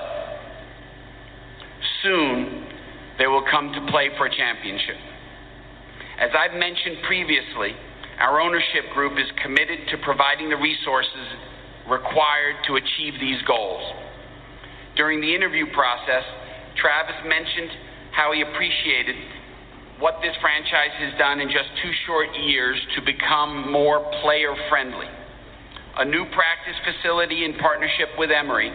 Soon, 2.04 2.66
they 3.20 3.28
will 3.28 3.44
come 3.52 3.72
to 3.74 3.92
play 3.92 4.10
for 4.18 4.26
a 4.26 4.36
championship. 4.36 4.96
As 6.20 6.32
I've 6.38 6.58
mentioned 6.58 6.98
previously, 7.06 7.76
our 8.20 8.42
ownership 8.42 8.92
group 8.94 9.18
is 9.18 9.28
committed 9.42 9.80
to 9.92 9.98
providing 10.04 10.50
the 10.50 10.58
resources 10.58 11.28
required 11.90 12.56
to 12.68 12.76
achieve 12.76 13.16
these 13.20 13.42
goals. 13.48 13.82
During 14.96 15.22
the 15.22 15.34
interview 15.34 15.66
process, 15.74 16.24
Travis 16.76 17.16
mentioned 17.26 17.72
how 18.12 18.32
he 18.32 18.42
appreciated 18.42 19.16
what 20.00 20.20
this 20.22 20.36
franchise 20.40 20.96
has 21.00 21.18
done 21.20 21.40
in 21.40 21.50
just 21.50 21.68
two 21.84 21.92
short 22.08 22.28
years 22.36 22.80
to 22.96 23.02
become 23.02 23.72
more 23.72 24.00
player 24.22 24.56
friendly. 24.70 25.08
A 25.98 26.06
new 26.06 26.24
practice 26.32 26.76
facility 26.84 27.44
in 27.44 27.56
partnership 27.56 28.10
with 28.18 28.32
Emory 28.32 28.72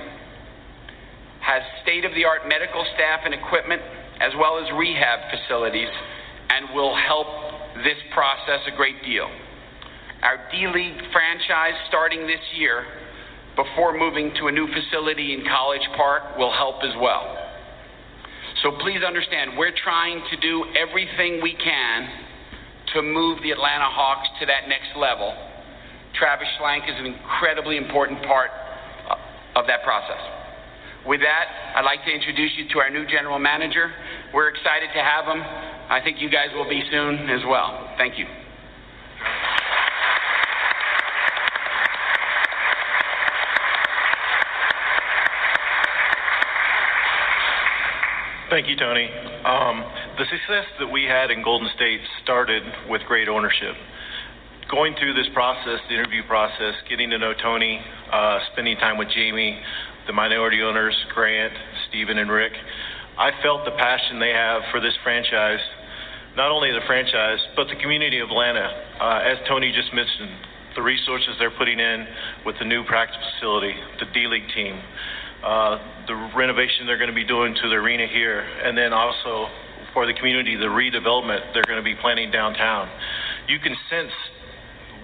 has 1.41 1.63
state 1.83 2.05
of 2.05 2.13
the 2.15 2.25
art 2.25 2.49
medical 2.49 2.85
staff 2.95 3.21
and 3.25 3.33
equipment 3.33 3.81
as 4.21 4.33
well 4.39 4.59
as 4.59 4.65
rehab 4.77 5.21
facilities 5.33 5.89
and 6.51 6.75
will 6.75 6.95
help 6.95 7.54
this 7.83 7.99
process 8.13 8.61
a 8.67 8.77
great 8.77 9.03
deal. 9.05 9.29
Our 10.23 10.39
D 10.51 10.67
League 10.73 11.01
franchise 11.13 11.75
starting 11.89 12.27
this 12.27 12.41
year 12.57 12.87
before 13.57 13.97
moving 13.97 14.33
to 14.41 14.47
a 14.49 14.53
new 14.53 14.67
facility 14.67 15.35
in 15.35 15.45
College 15.45 15.87
Park 15.97 16.37
will 16.39 16.53
help 16.53 16.83
as 16.83 16.95
well. 17.01 17.39
So 18.63 18.73
please 18.81 19.05
understand, 19.07 19.59
we're 19.59 19.75
trying 19.83 20.23
to 20.31 20.37
do 20.41 20.65
everything 20.75 21.43
we 21.43 21.55
can 21.55 22.09
to 22.95 23.03
move 23.03 23.43
the 23.43 23.51
Atlanta 23.51 23.91
Hawks 23.91 24.29
to 24.41 24.47
that 24.47 24.69
next 24.69 24.97
level. 24.97 25.35
Travis 26.15 26.49
Schlenk 26.59 26.89
is 26.89 26.95
an 26.99 27.07
incredibly 27.07 27.77
important 27.77 28.23
part 28.23 28.51
of 29.57 29.67
that 29.67 29.83
process. 29.83 30.23
With 31.07 31.21
that, 31.21 31.77
I'd 31.77 31.85
like 31.85 32.05
to 32.07 32.13
introduce 32.13 32.53
you 32.57 32.65
to 32.73 32.79
our 32.79 32.89
new 32.89 33.07
general 33.07 33.39
manager. 33.39 33.93
We're 34.33 34.49
excited 34.49 34.89
to 34.95 35.03
have 35.03 35.27
him. 35.27 35.43
I 35.89 36.01
think 36.03 36.21
you 36.21 36.31
guys 36.31 36.49
will 36.55 36.69
be 36.69 36.83
soon 36.91 37.31
as 37.31 37.41
well. 37.47 37.95
Thank 37.99 38.19
you. 38.19 38.27
Thank 48.51 48.69
you, 48.69 48.77
Tony. 48.77 49.11
Um, 49.45 49.83
the 50.17 50.25
success 50.31 50.67
that 50.79 50.87
we 50.87 51.05
had 51.05 51.33
in 51.33 51.43
Golden 51.43 51.69
State 51.75 52.01
started 52.23 52.63
with 52.89 53.03
great 53.09 53.29
ownership. 53.29 53.75
Going 54.71 54.95
through 54.95 55.15
this 55.15 55.27
process, 55.35 55.81
the 55.89 55.95
interview 55.95 56.23
process, 56.29 56.75
getting 56.89 57.11
to 57.11 57.19
know 57.19 57.35
Tony, 57.35 57.81
uh, 58.13 58.39
spending 58.53 58.77
time 58.77 58.97
with 58.97 59.09
Jamie, 59.11 59.59
the 60.07 60.13
minority 60.13 60.63
owners, 60.63 60.95
Grant, 61.13 61.53
Stephen, 61.89 62.17
and 62.19 62.31
Rick, 62.31 62.53
I 63.19 63.31
felt 63.43 63.65
the 63.65 63.73
passion 63.73 64.21
they 64.21 64.31
have 64.31 64.63
for 64.71 64.81
this 64.81 64.95
franchise, 65.03 65.59
not 66.37 66.51
only 66.51 66.71
the 66.73 66.83
franchise, 66.87 67.39
but 67.55 67.69
the 67.69 67.77
community 67.77 68.19
of 68.19 68.29
Atlanta. 68.29 68.67
Uh, 69.01 69.23
as 69.23 69.39
Tony 69.47 69.73
just 69.73 69.95
mentioned, 69.95 70.31
the 70.75 70.83
resources 70.83 71.31
they're 71.39 71.55
putting 71.57 71.79
in 71.79 72.07
with 72.45 72.57
the 72.59 72.65
new 72.65 72.85
practice 72.85 73.19
facility, 73.35 73.75
the 74.01 74.07
D 74.13 74.27
League 74.27 74.49
team, 74.55 74.81
uh, 75.45 75.79
the 76.07 76.31
renovation 76.37 76.87
they're 76.87 76.99
going 76.99 77.11
to 77.11 77.15
be 77.15 77.25
doing 77.25 77.55
to 77.55 77.69
the 77.69 77.77
arena 77.77 78.07
here, 78.07 78.41
and 78.41 78.77
then 78.77 78.93
also 78.93 79.47
for 79.93 80.07
the 80.07 80.15
community, 80.15 80.57
the 80.57 80.67
redevelopment 80.67 81.55
they're 81.55 81.67
going 81.67 81.79
to 81.79 81.85
be 81.85 81.95
planning 82.01 82.31
downtown. 82.31 82.89
You 83.47 83.61
can 83.61 83.77
sense 83.89 84.13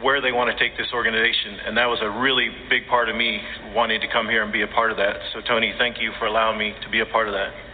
where 0.02 0.20
they 0.20 0.32
want 0.32 0.50
to 0.50 0.58
take 0.58 0.76
this 0.76 0.88
organization, 0.92 1.60
and 1.66 1.76
that 1.76 1.86
was 1.86 2.00
a 2.02 2.10
really 2.10 2.48
big 2.68 2.88
part 2.88 3.08
of 3.08 3.14
me 3.14 3.40
wanting 3.74 4.00
to 4.00 4.08
come 4.08 4.28
here 4.28 4.42
and 4.42 4.52
be 4.52 4.62
a 4.62 4.66
part 4.66 4.90
of 4.90 4.96
that. 4.96 5.16
So, 5.32 5.40
Tony, 5.46 5.74
thank 5.78 6.00
you 6.00 6.10
for 6.18 6.26
allowing 6.26 6.58
me 6.58 6.74
to 6.82 6.88
be 6.88 7.00
a 7.00 7.06
part 7.06 7.28
of 7.28 7.34
that. 7.34 7.69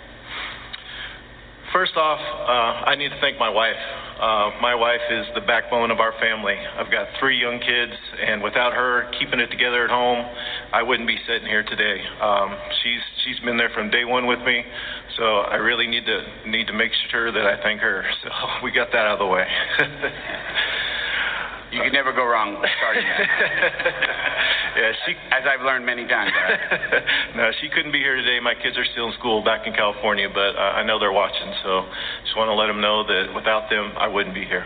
First 1.77 1.95
off, 1.99 2.19
uh, 2.19 2.89
I 2.89 2.95
need 2.97 3.11
to 3.11 3.21
thank 3.21 3.39
my 3.39 3.51
wife. 3.51 3.77
Uh, 4.19 4.49
my 4.63 4.75
wife 4.75 5.05
is 5.11 5.27
the 5.35 5.43
backbone 5.43 5.91
of 5.91 6.01
our 6.01 6.15
family. 6.19 6.57
I've 6.57 6.91
got 6.91 7.07
three 7.21 7.39
young 7.39 7.61
kids, 7.61 7.93
and 8.27 8.43
without 8.43 8.73
her 8.73 9.13
keeping 9.21 9.41
it 9.41 9.49
together 9.49 9.85
at 9.85 9.91
home, 9.91 10.25
I 10.73 10.83
wouldn't 10.83 11.07
be 11.07 11.19
sitting 11.29 11.47
here 11.47 11.63
today. 11.65 12.01
Um, 12.23 12.57
she's 12.81 13.03
she's 13.27 13.39
been 13.45 13.59
there 13.59 13.69
from 13.75 13.91
day 13.91 14.07
one 14.07 14.27
with 14.27 14.39
me, 14.41 14.65
so 15.19 15.45
I 15.45 15.57
really 15.57 15.87
need 15.87 16.07
to 16.07 16.49
need 16.49 16.67
to 16.69 16.73
make 16.73 16.93
sure 17.11 17.31
that 17.31 17.45
I 17.45 17.63
thank 17.63 17.83
her. 17.83 18.07
So 18.25 18.31
we 18.65 18.73
got 18.73 18.89
that 18.93 19.05
out 19.05 19.13
of 19.13 19.19
the 19.19 19.27
way. 19.27 19.45
You 21.73 21.83
can 21.83 21.93
never 21.93 22.13
go 22.13 22.25
wrong 22.25 22.63
starting 22.79 23.03
that. 23.03 23.27
yeah, 24.77 24.93
she. 25.05 25.13
As 25.35 25.43
I've 25.51 25.65
learned 25.65 25.85
many 25.85 26.07
times. 26.07 26.31
no, 27.37 27.51
she 27.61 27.69
couldn't 27.69 27.91
be 27.91 27.99
here 27.99 28.15
today. 28.17 28.39
My 28.39 28.55
kids 28.55 28.79
are 28.79 28.87
still 28.93 29.09
in 29.09 29.15
school 29.19 29.43
back 29.43 29.67
in 29.67 29.73
California, 29.75 30.29
but 30.33 30.55
uh, 30.55 30.79
I 30.79 30.87
know 30.87 30.99
they're 30.99 31.13
watching, 31.13 31.53
so 31.65 31.87
just 32.23 32.37
want 32.37 32.49
to 32.49 32.55
let 32.55 32.69
them 32.69 32.81
know 32.81 33.03
that 33.03 33.35
without 33.35 33.69
them, 33.69 33.93
I 33.99 34.07
wouldn't 34.07 34.35
be 34.35 34.45
here. 34.45 34.65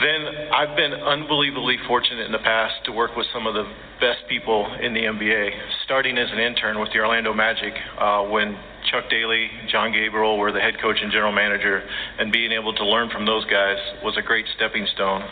Then 0.00 0.50
I've 0.50 0.76
been 0.76 0.94
unbelievably 0.94 1.76
fortunate 1.86 2.24
in 2.24 2.32
the 2.32 2.38
past 2.42 2.74
to 2.86 2.92
work 2.92 3.14
with 3.16 3.26
some 3.32 3.46
of 3.46 3.54
the 3.54 3.64
best 4.00 4.24
people 4.28 4.66
in 4.80 4.94
the 4.94 5.00
NBA, 5.00 5.50
starting 5.84 6.16
as 6.16 6.30
an 6.32 6.38
intern 6.38 6.80
with 6.80 6.88
the 6.92 6.98
Orlando 6.98 7.34
Magic 7.34 7.74
uh, 7.98 8.22
when 8.24 8.56
Chuck 8.90 9.08
Daly, 9.08 9.48
John 9.70 9.92
Gabriel 9.92 10.36
were 10.36 10.50
the 10.50 10.60
head 10.60 10.74
coach 10.82 10.98
and 11.00 11.12
general 11.12 11.32
manager, 11.32 11.82
and 12.18 12.32
being 12.32 12.50
able 12.50 12.74
to 12.74 12.84
learn 12.84 13.08
from 13.10 13.24
those 13.24 13.44
guys 13.44 13.78
was 14.02 14.16
a 14.18 14.22
great 14.22 14.44
stepping 14.56 14.86
stone. 14.94 15.22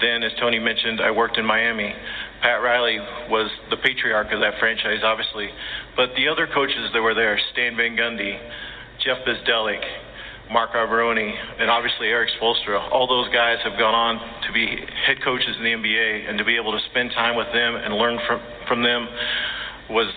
Then, 0.00 0.22
as 0.22 0.32
Tony 0.38 0.58
mentioned, 0.58 1.00
I 1.00 1.10
worked 1.10 1.38
in 1.38 1.46
Miami. 1.46 1.94
Pat 2.42 2.60
Riley 2.62 2.98
was 3.30 3.50
the 3.70 3.78
patriarch 3.78 4.30
of 4.32 4.40
that 4.40 4.58
franchise, 4.60 5.00
obviously, 5.02 5.48
but 5.96 6.10
the 6.16 6.28
other 6.28 6.46
coaches 6.46 6.90
that 6.92 7.00
were 7.00 7.14
there, 7.14 7.40
Stan 7.52 7.76
Van 7.76 7.96
Gundy, 7.96 8.36
Jeff 9.00 9.24
Bzdelik, 9.24 9.82
Mark 10.52 10.72
Iavaroni, 10.72 11.32
and 11.60 11.70
obviously 11.70 12.08
Erik 12.08 12.30
Spoelstra. 12.40 12.90
All 12.92 13.06
those 13.06 13.32
guys 13.32 13.56
have 13.64 13.78
gone 13.78 13.94
on 13.94 14.16
to 14.46 14.52
be 14.52 14.66
head 15.06 15.16
coaches 15.24 15.56
in 15.56 15.64
the 15.64 15.72
NBA, 15.72 16.28
and 16.28 16.36
to 16.38 16.44
be 16.44 16.56
able 16.56 16.72
to 16.72 16.80
spend 16.90 17.12
time 17.12 17.36
with 17.36 17.48
them 17.52 17.74
and 17.76 17.94
learn 17.94 18.18
from 18.26 18.40
from 18.66 18.82
them 18.82 19.08
was 19.88 20.12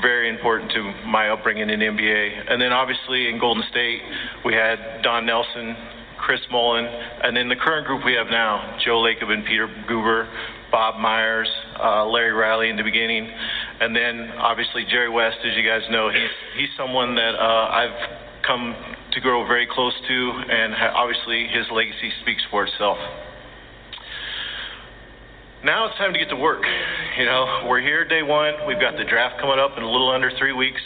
very 0.00 0.28
important 0.28 0.70
to 0.72 0.82
my 1.06 1.28
upbringing 1.30 1.70
in 1.70 1.80
NBA. 1.80 2.50
And 2.50 2.60
then 2.60 2.72
obviously 2.72 3.28
in 3.28 3.38
Golden 3.38 3.64
State, 3.70 4.00
we 4.44 4.54
had 4.54 5.02
Don 5.02 5.26
Nelson, 5.26 5.76
Chris 6.18 6.40
Mullin, 6.50 6.86
and 6.86 7.36
then 7.36 7.48
the 7.48 7.56
current 7.56 7.86
group 7.86 8.04
we 8.04 8.14
have 8.14 8.28
now, 8.28 8.78
Joe 8.84 9.02
Lacob 9.02 9.30
and 9.30 9.44
Peter 9.44 9.68
Guber, 9.88 10.28
Bob 10.70 10.98
Myers, 10.98 11.48
uh, 11.78 12.06
Larry 12.06 12.32
Riley 12.32 12.68
in 12.68 12.76
the 12.76 12.82
beginning, 12.82 13.30
and 13.80 13.94
then 13.94 14.30
obviously 14.38 14.84
Jerry 14.90 15.10
West, 15.10 15.36
as 15.44 15.56
you 15.56 15.62
guys 15.62 15.82
know, 15.90 16.10
he's 16.10 16.34
he's 16.56 16.70
someone 16.76 17.14
that 17.14 17.34
uh, 17.36 17.68
I've 17.70 18.42
come 18.46 18.74
to 19.12 19.20
grow 19.20 19.46
very 19.46 19.68
close 19.70 19.94
to, 20.08 20.30
and 20.50 20.74
obviously 20.74 21.46
his 21.46 21.66
legacy 21.70 22.10
speaks 22.22 22.42
for 22.50 22.64
itself. 22.66 22.98
Now 25.64 25.88
it's 25.88 25.96
time 25.96 26.12
to 26.12 26.18
get 26.18 26.28
to 26.28 26.36
work. 26.36 26.60
You 27.16 27.24
know, 27.24 27.64
we're 27.64 27.80
here 27.80 28.04
day 28.04 28.20
one. 28.20 28.52
We've 28.68 28.78
got 28.78 29.00
the 29.00 29.04
draft 29.08 29.40
coming 29.40 29.56
up 29.56 29.78
in 29.78 29.82
a 29.82 29.90
little 29.90 30.12
under 30.12 30.30
three 30.36 30.52
weeks. 30.52 30.80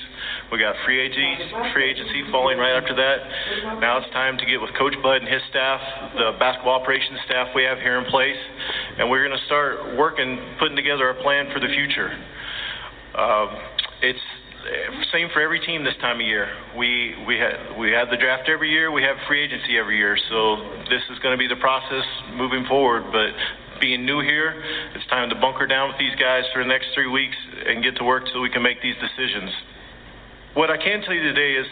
We 0.53 0.59
got 0.63 0.77
free 0.87 1.03
agency, 1.03 1.51
free 1.75 1.91
agency 1.91 2.23
falling 2.31 2.59
right 2.59 2.79
after 2.79 2.95
that. 2.95 3.83
Now 3.83 3.99
it's 3.99 4.09
time 4.15 4.39
to 4.39 4.47
get 4.47 4.63
with 4.63 4.71
Coach 4.79 4.95
Bud 5.03 5.19
and 5.19 5.27
his 5.27 5.43
staff, 5.51 5.81
the 6.15 6.39
basketball 6.39 6.79
operations 6.79 7.19
staff 7.27 7.49
we 7.59 7.65
have 7.65 7.79
here 7.79 7.99
in 7.99 8.07
place, 8.07 8.39
and 8.99 9.11
we're 9.11 9.27
going 9.27 9.37
to 9.37 9.47
start 9.47 9.99
working, 9.99 10.39
putting 10.61 10.77
together 10.77 11.11
a 11.11 11.21
plan 11.27 11.51
for 11.53 11.59
the 11.59 11.75
future. 11.75 12.15
Uh, 13.19 13.47
it's 14.01 14.23
same 15.13 15.29
for 15.33 15.41
every 15.41 15.61
team 15.61 15.83
this 15.83 15.97
time 16.01 16.21
of 16.21 16.27
year. 16.27 16.47
We 16.77 17.15
we 17.27 17.41
we 17.79 17.91
have 17.91 18.11
the 18.11 18.17
draft 18.17 18.49
every 18.49 18.71
year. 18.71 18.93
We 18.93 19.03
have 19.03 19.17
free 19.27 19.43
agency 19.43 19.79
every 19.79 19.97
year. 19.97 20.17
So 20.31 20.57
this 20.91 21.03
is 21.11 21.19
going 21.19 21.33
to 21.33 21.39
be 21.39 21.49
the 21.49 21.61
process 21.61 22.05
moving 22.35 22.65
forward. 22.67 23.11
But 23.11 23.33
being 23.81 24.05
new 24.05 24.21
here, 24.21 24.63
it's 24.95 25.07
time 25.07 25.29
to 25.31 25.37
bunker 25.37 25.67
down 25.67 25.89
with 25.89 25.99
these 25.99 26.15
guys 26.19 26.45
for 26.53 26.63
the 26.63 26.69
next 26.69 26.89
three 26.95 27.09
weeks 27.09 27.37
and 27.67 27.83
get 27.83 27.97
to 27.97 28.05
work 28.05 28.25
so 28.33 28.41
we 28.41 28.51
can 28.51 28.63
make 28.63 28.83
these 28.83 28.97
decisions. 28.97 29.51
What 30.55 30.71
I 30.71 30.77
can 30.77 31.03
tell 31.03 31.15
you 31.15 31.23
today 31.23 31.55
is 31.55 31.67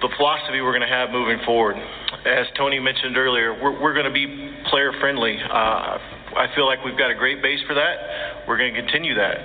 the 0.00 0.08
philosophy 0.16 0.60
we're 0.60 0.72
going 0.72 0.88
to 0.88 0.94
have 0.94 1.10
moving 1.10 1.38
forward. 1.44 1.76
As 2.24 2.46
Tony 2.56 2.78
mentioned 2.78 3.16
earlier, 3.16 3.52
we're, 3.52 3.76
we're 3.76 3.92
going 3.92 4.06
to 4.06 4.14
be 4.14 4.26
player 4.70 4.92
friendly. 5.00 5.36
Uh, 5.36 5.98
I 6.32 6.48
feel 6.54 6.64
like 6.64 6.80
we've 6.84 6.96
got 6.96 7.10
a 7.10 7.14
great 7.14 7.42
base 7.42 7.60
for 7.68 7.74
that. 7.74 8.48
We're 8.48 8.56
going 8.56 8.72
to 8.72 8.80
continue 8.80 9.14
that. 9.14 9.36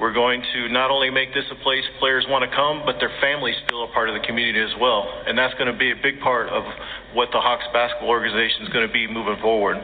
We're 0.00 0.12
going 0.12 0.42
to 0.52 0.68
not 0.68 0.90
only 0.90 1.08
make 1.08 1.32
this 1.32 1.44
a 1.50 1.56
place 1.62 1.84
players 1.98 2.26
want 2.28 2.44
to 2.48 2.54
come, 2.54 2.82
but 2.84 2.96
their 3.00 3.12
families 3.20 3.56
feel 3.68 3.84
a 3.84 3.90
part 3.92 4.08
of 4.10 4.14
the 4.14 4.26
community 4.26 4.60
as 4.60 4.76
well. 4.80 5.08
And 5.26 5.38
that's 5.38 5.54
going 5.54 5.72
to 5.72 5.78
be 5.78 5.90
a 5.92 5.98
big 6.02 6.20
part 6.20 6.48
of 6.48 6.64
what 7.14 7.30
the 7.32 7.40
Hawks 7.40 7.64
basketball 7.72 8.10
organization 8.10 8.66
is 8.66 8.68
going 8.68 8.86
to 8.86 8.92
be 8.92 9.06
moving 9.06 9.40
forward. 9.40 9.78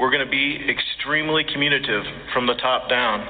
We're 0.00 0.10
going 0.10 0.24
to 0.24 0.30
be 0.30 0.58
extremely 0.68 1.44
communicative 1.44 2.04
from 2.32 2.46
the 2.46 2.54
top 2.54 2.88
down, 2.88 3.26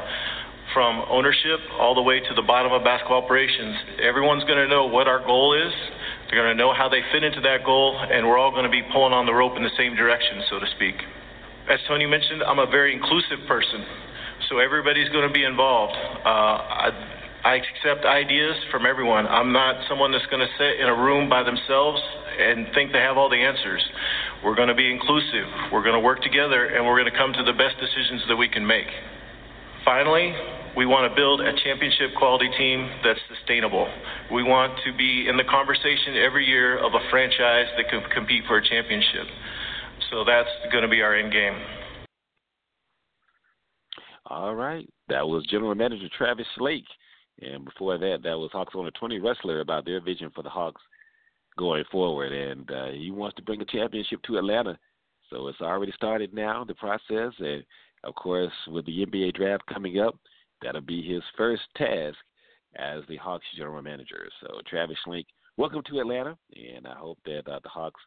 from 0.74 1.04
ownership 1.08 1.60
all 1.78 1.94
the 1.94 2.02
way 2.02 2.20
to 2.20 2.34
the 2.34 2.42
bottom 2.42 2.72
of 2.72 2.84
basketball 2.84 3.24
operations. 3.24 3.76
Everyone's 4.02 4.44
going 4.44 4.58
to 4.58 4.68
know 4.68 4.86
what 4.86 5.08
our 5.08 5.24
goal 5.24 5.54
is. 5.54 5.72
They're 6.28 6.42
going 6.42 6.56
to 6.56 6.58
know 6.58 6.74
how 6.74 6.88
they 6.88 7.00
fit 7.12 7.22
into 7.22 7.40
that 7.42 7.64
goal, 7.64 7.96
and 7.98 8.26
we're 8.26 8.38
all 8.38 8.50
going 8.50 8.64
to 8.64 8.70
be 8.70 8.82
pulling 8.92 9.12
on 9.12 9.26
the 9.26 9.34
rope 9.34 9.56
in 9.56 9.62
the 9.62 9.74
same 9.78 9.94
direction, 9.94 10.42
so 10.50 10.58
to 10.58 10.66
speak. 10.74 10.96
As 11.70 11.78
Tony 11.88 12.06
mentioned, 12.06 12.42
I'm 12.42 12.58
a 12.58 12.66
very 12.66 12.94
inclusive 12.94 13.46
person, 13.46 13.84
so 14.48 14.58
everybody's 14.58 15.08
going 15.10 15.26
to 15.26 15.32
be 15.32 15.44
involved. 15.44 15.94
Uh, 15.94 16.28
I, 16.28 16.90
I 17.44 17.62
accept 17.62 18.04
ideas 18.04 18.56
from 18.70 18.86
everyone. 18.86 19.26
I'm 19.26 19.52
not 19.52 19.86
someone 19.88 20.10
that's 20.10 20.26
going 20.26 20.42
to 20.42 20.52
sit 20.58 20.80
in 20.80 20.88
a 20.88 20.94
room 20.94 21.28
by 21.28 21.42
themselves 21.42 22.02
and 22.38 22.66
think 22.74 22.92
they 22.92 22.98
have 22.98 23.16
all 23.16 23.30
the 23.30 23.38
answers. 23.38 23.82
We're 24.44 24.54
going 24.54 24.68
to 24.68 24.74
be 24.74 24.90
inclusive. 24.90 25.46
We're 25.72 25.82
going 25.82 25.94
to 25.94 26.00
work 26.00 26.22
together, 26.22 26.66
and 26.66 26.86
we're 26.86 27.00
going 27.00 27.10
to 27.10 27.18
come 27.18 27.32
to 27.32 27.42
the 27.42 27.52
best 27.52 27.76
decisions 27.80 28.22
that 28.28 28.36
we 28.36 28.48
can 28.48 28.66
make. 28.66 28.86
Finally, 29.84 30.34
we 30.76 30.84
want 30.84 31.10
to 31.10 31.14
build 31.16 31.40
a 31.40 31.52
championship 31.64 32.10
quality 32.18 32.50
team 32.58 32.90
that's 33.02 33.20
sustainable. 33.34 33.88
We 34.30 34.42
want 34.42 34.78
to 34.84 34.96
be 34.96 35.26
in 35.28 35.36
the 35.36 35.44
conversation 35.44 36.16
every 36.16 36.44
year 36.44 36.78
of 36.78 36.92
a 36.92 37.10
franchise 37.10 37.66
that 37.76 37.88
can 37.88 38.02
compete 38.12 38.44
for 38.46 38.58
a 38.58 38.68
championship. 38.68 39.26
So 40.10 40.24
that's 40.24 40.50
going 40.70 40.82
to 40.82 40.88
be 40.88 41.00
our 41.00 41.16
end 41.16 41.32
game. 41.32 41.56
All 44.26 44.54
right. 44.54 44.88
That 45.08 45.26
was 45.26 45.46
General 45.46 45.74
Manager 45.74 46.08
Travis 46.16 46.46
Schlenk. 46.58 46.84
And 47.40 47.64
before 47.64 47.98
that, 47.98 48.18
that 48.24 48.38
was 48.38 48.50
Hawks 48.52 48.74
owner 48.76 48.90
Tony 48.98 49.18
Ressler 49.20 49.60
about 49.60 49.84
their 49.84 50.00
vision 50.00 50.30
for 50.34 50.42
the 50.42 50.50
Hawks 50.50 50.82
going 51.58 51.84
forward. 51.90 52.32
And 52.32 52.70
uh, 52.70 52.90
he 52.92 53.10
wants 53.10 53.36
to 53.36 53.42
bring 53.42 53.60
a 53.60 53.66
championship 53.66 54.22
to 54.24 54.38
Atlanta. 54.38 54.78
So 55.30 55.48
it's 55.48 55.60
already 55.60 55.92
started 55.92 56.32
now, 56.32 56.64
the 56.64 56.74
process. 56.74 57.32
And 57.38 57.64
of 58.04 58.14
course, 58.14 58.52
with 58.68 58.86
the 58.86 59.04
NBA 59.06 59.34
draft 59.34 59.64
coming 59.66 60.00
up, 60.00 60.16
that'll 60.62 60.80
be 60.80 61.02
his 61.02 61.22
first 61.36 61.62
task 61.76 62.16
as 62.76 63.02
the 63.08 63.16
Hawks 63.16 63.46
general 63.56 63.82
manager. 63.82 64.28
So 64.40 64.60
Travis 64.68 64.96
Schlenk, 65.06 65.26
welcome 65.56 65.82
to 65.88 66.00
Atlanta. 66.00 66.36
And 66.54 66.86
I 66.86 66.94
hope 66.94 67.18
that 67.24 67.48
uh, 67.48 67.60
the 67.62 67.68
Hawks 67.68 68.00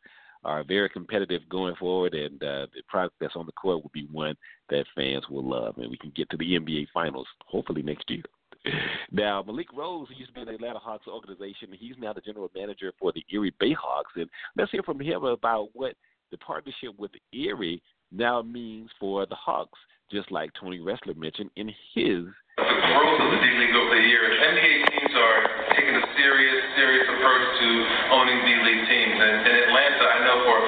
are 0.43 0.63
very 0.63 0.89
competitive 0.89 1.41
going 1.49 1.75
forward, 1.75 2.13
and 2.13 2.41
uh, 2.41 2.67
the 2.73 2.81
product 2.87 3.15
that's 3.19 3.35
on 3.35 3.45
the 3.45 3.51
court 3.53 3.83
will 3.83 3.91
be 3.93 4.07
one 4.11 4.35
that 4.69 4.85
fans 4.95 5.25
will 5.29 5.47
love, 5.47 5.77
and 5.77 5.89
we 5.89 5.97
can 5.97 6.11
get 6.15 6.29
to 6.29 6.37
the 6.37 6.57
NBA 6.57 6.87
Finals 6.93 7.27
hopefully 7.45 7.81
next 7.81 8.09
year. 8.09 8.23
Now, 9.11 9.41
Malik 9.41 9.73
Rose, 9.73 10.07
who 10.07 10.15
used 10.15 10.29
to 10.29 10.33
be 10.35 10.41
in 10.41 10.47
the 10.47 10.53
Atlanta 10.53 10.77
Hawks 10.77 11.07
organization, 11.07 11.69
he's 11.73 11.95
now 11.97 12.13
the 12.13 12.21
general 12.21 12.51
manager 12.53 12.93
for 12.99 13.11
the 13.11 13.25
Erie 13.31 13.53
Bayhawks, 13.61 14.13
and 14.15 14.29
let's 14.55 14.69
hear 14.71 14.83
from 14.83 14.99
him 14.99 15.23
about 15.23 15.69
what 15.73 15.95
the 16.31 16.37
partnership 16.37 16.93
with 16.97 17.11
Erie 17.33 17.81
now 18.11 18.41
means 18.41 18.89
for 18.99 19.25
the 19.25 19.35
Hawks, 19.35 19.79
just 20.11 20.31
like 20.31 20.51
Tony 20.59 20.79
Ressler 20.79 21.17
mentioned 21.17 21.49
in 21.55 21.69
his. 21.93 22.25
The 22.57 22.85
growth 22.93 23.21
of 23.21 23.29
the 23.33 23.39
D 23.41 23.47
League 23.49 23.75
over 23.75 23.95
the 23.95 24.05
years, 24.05 24.29
NBA 24.29 24.75
teams 24.93 25.13
are 25.15 25.41
taking 25.73 25.95
a 25.95 26.05
serious, 26.13 26.61
serious 26.75 27.07
approach 27.09 27.45
to 27.65 27.69
owning 28.13 28.39
D 28.45 28.49
League 28.61 28.85
teams. 28.85 29.17
And 29.17 29.35
in 29.47 29.55
Atlanta, 29.69 30.05
I 30.05 30.17
know 30.27 30.37
for 30.45 30.58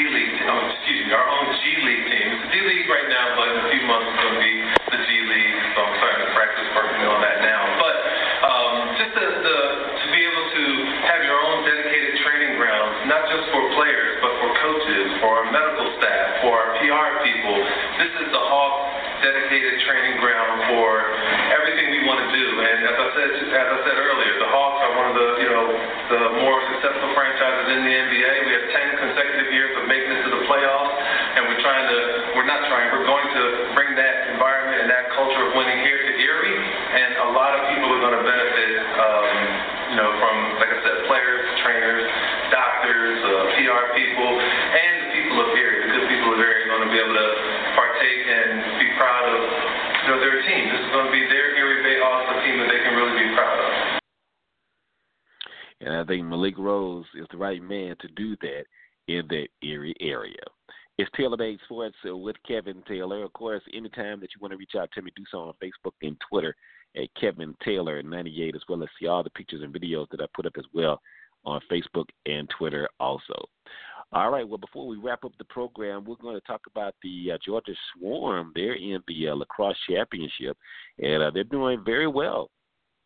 D 0.00 0.08
League, 0.08 0.32
oh, 0.48 0.72
excuse 0.72 1.04
me, 1.04 1.12
our 1.12 1.28
own 1.28 1.44
G 1.60 1.76
League 1.84 2.08
team. 2.08 2.32
It's 2.32 2.40
the 2.48 2.50
D 2.56 2.56
League 2.64 2.88
right 2.88 3.04
now, 3.12 3.36
but 3.36 3.52
in 3.52 3.56
a 3.60 3.66
few 3.68 3.84
months 3.84 4.08
it's 4.08 4.20
going 4.24 4.32
to 4.32 4.40
be 4.40 4.54
the 4.96 4.96
G 4.96 5.10
League. 5.28 5.56
So 5.76 5.78
I'm 5.84 5.92
starting 6.00 6.24
to 6.24 6.32
practice 6.32 6.68
working 6.72 7.04
on 7.04 7.20
that 7.20 7.44
now. 7.44 7.60
But 7.76 7.96
um, 8.48 8.72
just 8.96 9.12
the, 9.12 9.28
the, 9.44 9.58
to 10.00 10.06
be 10.08 10.20
able 10.24 10.46
to 10.56 10.64
have 11.04 11.20
your 11.20 11.36
own 11.44 11.68
dedicated 11.68 12.16
training 12.24 12.56
grounds, 12.56 13.12
not 13.12 13.28
just 13.28 13.44
for 13.52 13.60
players, 13.76 14.24
but 14.24 14.32
for 14.40 14.48
coaches, 14.64 15.20
for 15.20 15.36
our 15.36 15.46
medical 15.52 15.92
staff, 16.00 16.48
for 16.48 16.56
our 16.56 16.80
PR 16.80 17.20
people. 17.20 17.60
This 18.00 18.12
is 18.24 18.28
the 18.32 18.40
Hawk 18.40 18.99
dedicated 19.20 19.80
training 19.84 20.16
ground 20.20 20.68
for 20.72 20.88
everything 21.52 21.92
we 21.92 22.02
want 22.08 22.20
to 22.24 22.28
do. 22.32 22.46
And 22.60 22.78
as 22.88 22.96
I 22.96 23.08
said, 23.16 23.30
as 23.36 23.68
I 23.72 23.78
said 23.84 23.96
earlier, 23.96 24.34
the 24.40 24.50
Hawks 24.50 24.80
are 24.84 24.92
one 24.96 25.06
of 25.12 25.16
the 25.16 25.28
you 25.44 25.50
know 25.52 25.64
the 26.10 26.20
more 26.44 26.58
successful 26.76 27.10
franchises 27.12 27.66
in 27.76 27.80
the 27.84 27.92
NBA. 27.92 28.32
We 28.48 28.52
have 28.56 28.66
10 28.98 29.04
consecutive 29.04 29.50
years 29.52 29.72
of 29.78 29.84
making 29.86 30.10
it 30.10 30.20
to 30.26 30.30
the 30.40 30.42
playoffs, 30.48 30.94
and 31.36 31.48
we're 31.48 31.62
trying 31.62 31.86
to 31.88 31.98
we're 32.36 32.48
not 32.48 32.64
trying 32.68 32.92
we're 32.92 33.08
going 33.08 33.28
to 33.28 33.44
bring 33.76 33.92
that 33.96 34.34
environment 34.34 34.84
and 34.84 34.88
that 34.90 35.12
culture 35.14 35.44
of 35.48 35.52
winning 35.54 35.80
here 35.84 36.00
to 36.00 36.12
Erie, 36.16 36.56
and 36.56 37.10
a 37.24 37.30
lot 37.36 37.56
of 37.56 37.68
people 37.72 37.88
are 37.92 38.02
going 38.02 38.16
to 38.16 38.24
benefit. 38.24 38.72
Um, 39.00 39.70
you 39.90 39.98
know, 39.98 40.10
from 40.22 40.34
like 40.62 40.70
I 40.70 40.78
said, 40.86 40.96
players, 41.10 41.42
trainers, 41.66 42.06
doctors, 42.54 43.18
uh, 43.26 43.58
PR 43.58 43.84
people, 43.98 44.30
and 44.38 44.94
the 45.02 45.08
people 45.18 45.36
of 45.42 45.50
Erie, 45.50 45.90
because 45.90 46.06
people 46.06 46.30
of 46.30 46.38
Erie 46.38 46.62
are 46.62 46.70
going 46.78 46.86
to 46.86 46.92
be 46.94 47.00
able 47.02 47.18
to 47.18 47.28
partake 47.74 48.22
and 48.30 48.78
be 48.78 48.86
proud 48.94 49.24
of 49.34 49.40
you 49.40 50.08
know, 50.14 50.18
their 50.22 50.38
team. 50.46 50.62
This 50.70 50.80
is 50.80 50.90
going 50.94 51.06
to 51.06 51.14
be 51.14 51.26
their 51.26 51.58
Erie 51.58 51.82
Bay 51.82 51.98
All-Star 51.98 52.38
team 52.46 52.56
that 52.62 52.68
they 52.70 52.80
can 52.86 52.94
really 52.94 53.18
be 53.18 53.28
proud 53.34 53.58
of. 53.58 53.70
And 55.80 55.92
I 55.96 55.99
think 56.10 56.26
Malik 56.26 56.58
Rose 56.58 57.04
is 57.14 57.26
the 57.30 57.36
right 57.36 57.62
man 57.62 57.94
to 58.00 58.08
do 58.16 58.36
that 58.40 58.64
in 59.06 59.22
that 59.28 59.46
Erie 59.62 59.94
area. 60.00 60.42
It's 60.98 61.10
Taylor 61.16 61.36
Made 61.36 61.60
Sports 61.64 61.94
with 62.04 62.34
Kevin 62.46 62.82
Taylor. 62.88 63.22
Of 63.22 63.32
course, 63.32 63.62
anytime 63.72 64.18
that 64.18 64.30
you 64.34 64.40
want 64.40 64.50
to 64.50 64.56
reach 64.56 64.74
out 64.76 64.90
to 64.94 65.02
me, 65.02 65.12
do 65.14 65.22
so 65.30 65.38
on 65.38 65.54
Facebook 65.62 65.92
and 66.02 66.16
Twitter 66.28 66.56
at 66.96 67.14
Kevin 67.18 67.54
Taylor 67.64 68.02
98, 68.02 68.56
as 68.56 68.62
well 68.68 68.82
as 68.82 68.88
see 68.98 69.06
all 69.06 69.22
the 69.22 69.30
pictures 69.30 69.62
and 69.62 69.72
videos 69.72 70.08
that 70.10 70.20
I 70.20 70.26
put 70.34 70.46
up 70.46 70.54
as 70.58 70.64
well 70.74 71.00
on 71.44 71.60
Facebook 71.70 72.06
and 72.26 72.50
Twitter 72.58 72.88
also. 72.98 73.44
All 74.12 74.32
right. 74.32 74.46
Well, 74.46 74.58
before 74.58 74.88
we 74.88 74.96
wrap 74.96 75.24
up 75.24 75.32
the 75.38 75.44
program, 75.44 76.04
we're 76.04 76.16
going 76.16 76.34
to 76.34 76.46
talk 76.46 76.62
about 76.66 76.96
the 77.04 77.32
uh, 77.34 77.38
Georgia 77.46 77.74
Swarm. 77.94 78.50
They're 78.56 78.74
in 78.74 79.00
the 79.06 79.28
uh, 79.28 79.36
lacrosse 79.36 79.76
championship, 79.88 80.56
and 80.98 81.22
uh, 81.22 81.30
they're 81.32 81.44
doing 81.44 81.84
very 81.84 82.08
well. 82.08 82.50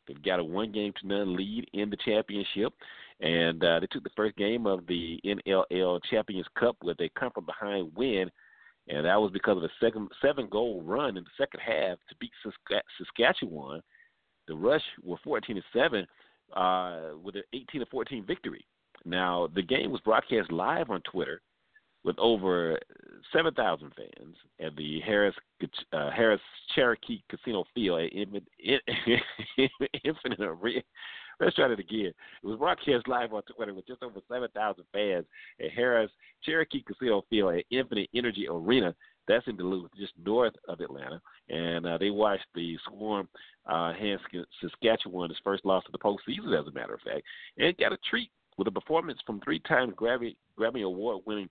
They've 0.07 0.23
got 0.23 0.41
a 0.41 0.45
one 0.45 0.73
game 0.73 0.93
to 1.01 1.07
none 1.07 1.37
lead 1.37 1.69
in 1.73 1.91
the 1.91 1.97
championship, 2.05 2.73
and 3.21 3.63
uh, 3.65 3.81
they 3.81 3.87
took 3.87 4.05
the 4.05 4.11
first 4.17 4.37
game 4.37 4.67
of 4.67 4.87
the 4.87 5.21
NLL 5.25 6.01
Champions 6.11 6.47
Cup 6.59 6.77
with 6.83 7.01
a 7.01 7.09
come 7.19 7.31
from 7.33 7.47
behind 7.47 7.93
win, 7.97 8.31
and 8.89 9.07
that 9.07 9.21
was 9.21 9.31
because 9.33 9.57
of 9.57 9.65
a 9.65 9.71
second 9.81 10.09
seven 10.21 10.49
goal 10.49 10.83
run 10.83 11.17
in 11.17 11.25
the 11.25 11.31
second 11.39 11.61
half 11.61 11.99
to 12.09 12.15
beat 12.21 12.33
Saskatchewan. 12.99 13.81
The 14.47 14.55
Rush 14.55 14.83
were 15.03 15.17
14 15.25 15.57
to 15.57 15.63
seven 15.73 16.07
uh, 16.55 17.17
with 17.23 17.37
an 17.37 17.45
18 17.55 17.81
to 17.81 17.87
14 17.87 18.25
victory. 18.27 18.67
Now, 19.07 19.49
the 19.55 19.63
game 19.63 19.91
was 19.91 20.01
broadcast 20.03 20.53
live 20.53 20.91
on 20.91 21.01
Twitter 21.03 21.41
with 22.05 22.19
over 22.19 22.79
7,000 23.33 23.93
fans 23.97 24.37
at 24.61 24.77
the 24.77 25.01
Harris 25.01 25.35
uh, 25.93 26.11
Harris 26.11 26.41
Cherokee 26.75 27.23
Casino 27.31 27.65
Field 27.75 28.03
at 28.03 28.13
Infinite 30.05 30.41
Arena. 30.41 30.83
Let's 31.41 31.57
try 31.57 31.67
that 31.67 31.81
again. 31.81 32.13
It 32.43 32.47
was 32.47 32.59
broadcast 32.59 33.09
live 33.09 33.33
on 33.33 33.43
Twitter 33.43 33.75
with 33.75 33.87
just 33.87 34.03
over 34.03 34.21
7,000 34.31 34.85
fans 34.93 35.25
at 35.61 35.71
Harris 35.73 36.11
Cherokee 36.45 36.85
Casino 36.87 37.25
Field 37.29 37.55
at 37.55 37.65
Infinite 37.71 38.09
Energy 38.15 38.47
Arena. 38.49 38.95
That's 39.27 39.47
in 39.49 39.57
Duluth, 39.57 39.91
just 39.99 40.13
north 40.25 40.53
of 40.69 40.81
Atlanta. 40.81 41.21
And 41.49 41.87
uh, 41.87 41.99
they 41.99 42.11
watched 42.11 42.47
the 42.55 42.77
Swarm 42.87 43.29
uh, 43.67 43.95
hand 43.95 44.21
Saskatchewan, 44.61 45.33
first 45.43 45.65
loss 45.65 45.83
of 45.87 45.93
the 45.93 45.99
postseason, 45.99 46.59
as 46.59 46.67
a 46.67 46.73
matter 46.73 46.95
of 46.95 47.01
fact, 47.01 47.23
and 47.59 47.77
got 47.79 47.93
a 47.93 47.99
treat 48.09 48.31
with 48.59 48.69
a 48.69 48.71
performance 48.71 49.19
from 49.27 49.41
three-time 49.41 49.93
Grammy, 49.93 50.37
Grammy 50.59 50.85
Award-winning 50.85 51.49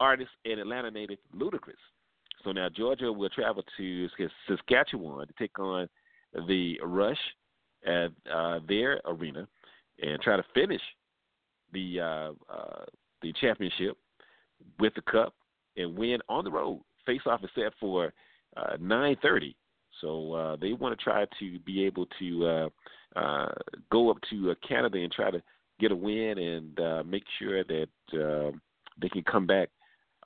artist 0.00 0.30
in 0.44 0.58
Atlanta 0.58 0.90
native 0.90 1.18
Ludacris. 1.34 1.74
So 2.44 2.52
now 2.52 2.68
Georgia 2.68 3.12
will 3.12 3.28
travel 3.30 3.64
to 3.76 4.08
Saskatchewan 4.48 5.26
to 5.26 5.34
take 5.38 5.58
on 5.58 5.88
the 6.46 6.78
Rush 6.84 7.18
at 7.86 8.10
uh, 8.32 8.60
their 8.68 9.00
arena 9.04 9.46
and 10.00 10.20
try 10.20 10.36
to 10.36 10.44
finish 10.54 10.80
the 11.72 12.00
uh, 12.00 12.52
uh, 12.52 12.84
the 13.22 13.32
championship 13.40 13.96
with 14.78 14.94
the 14.94 15.02
cup 15.02 15.34
and 15.76 15.96
win 15.96 16.20
on 16.28 16.44
the 16.44 16.50
road. 16.50 16.80
Face 17.06 17.20
off 17.26 17.42
is 17.42 17.50
set 17.54 17.72
for 17.80 18.12
uh, 18.56 18.76
9:30, 18.80 19.54
so 20.00 20.32
uh, 20.32 20.56
they 20.56 20.72
want 20.72 20.96
to 20.98 21.02
try 21.02 21.26
to 21.38 21.58
be 21.60 21.84
able 21.84 22.06
to 22.18 22.46
uh, 22.46 22.68
uh, 23.18 23.52
go 23.90 24.10
up 24.10 24.18
to 24.30 24.54
Canada 24.66 24.98
and 24.98 25.12
try 25.12 25.30
to 25.30 25.42
get 25.80 25.92
a 25.92 25.96
win 25.96 26.38
and 26.38 27.08
make 27.08 27.24
sure 27.38 27.64
that 27.64 27.88
they 29.00 29.08
can 29.08 29.22
come 29.22 29.46
back 29.46 29.68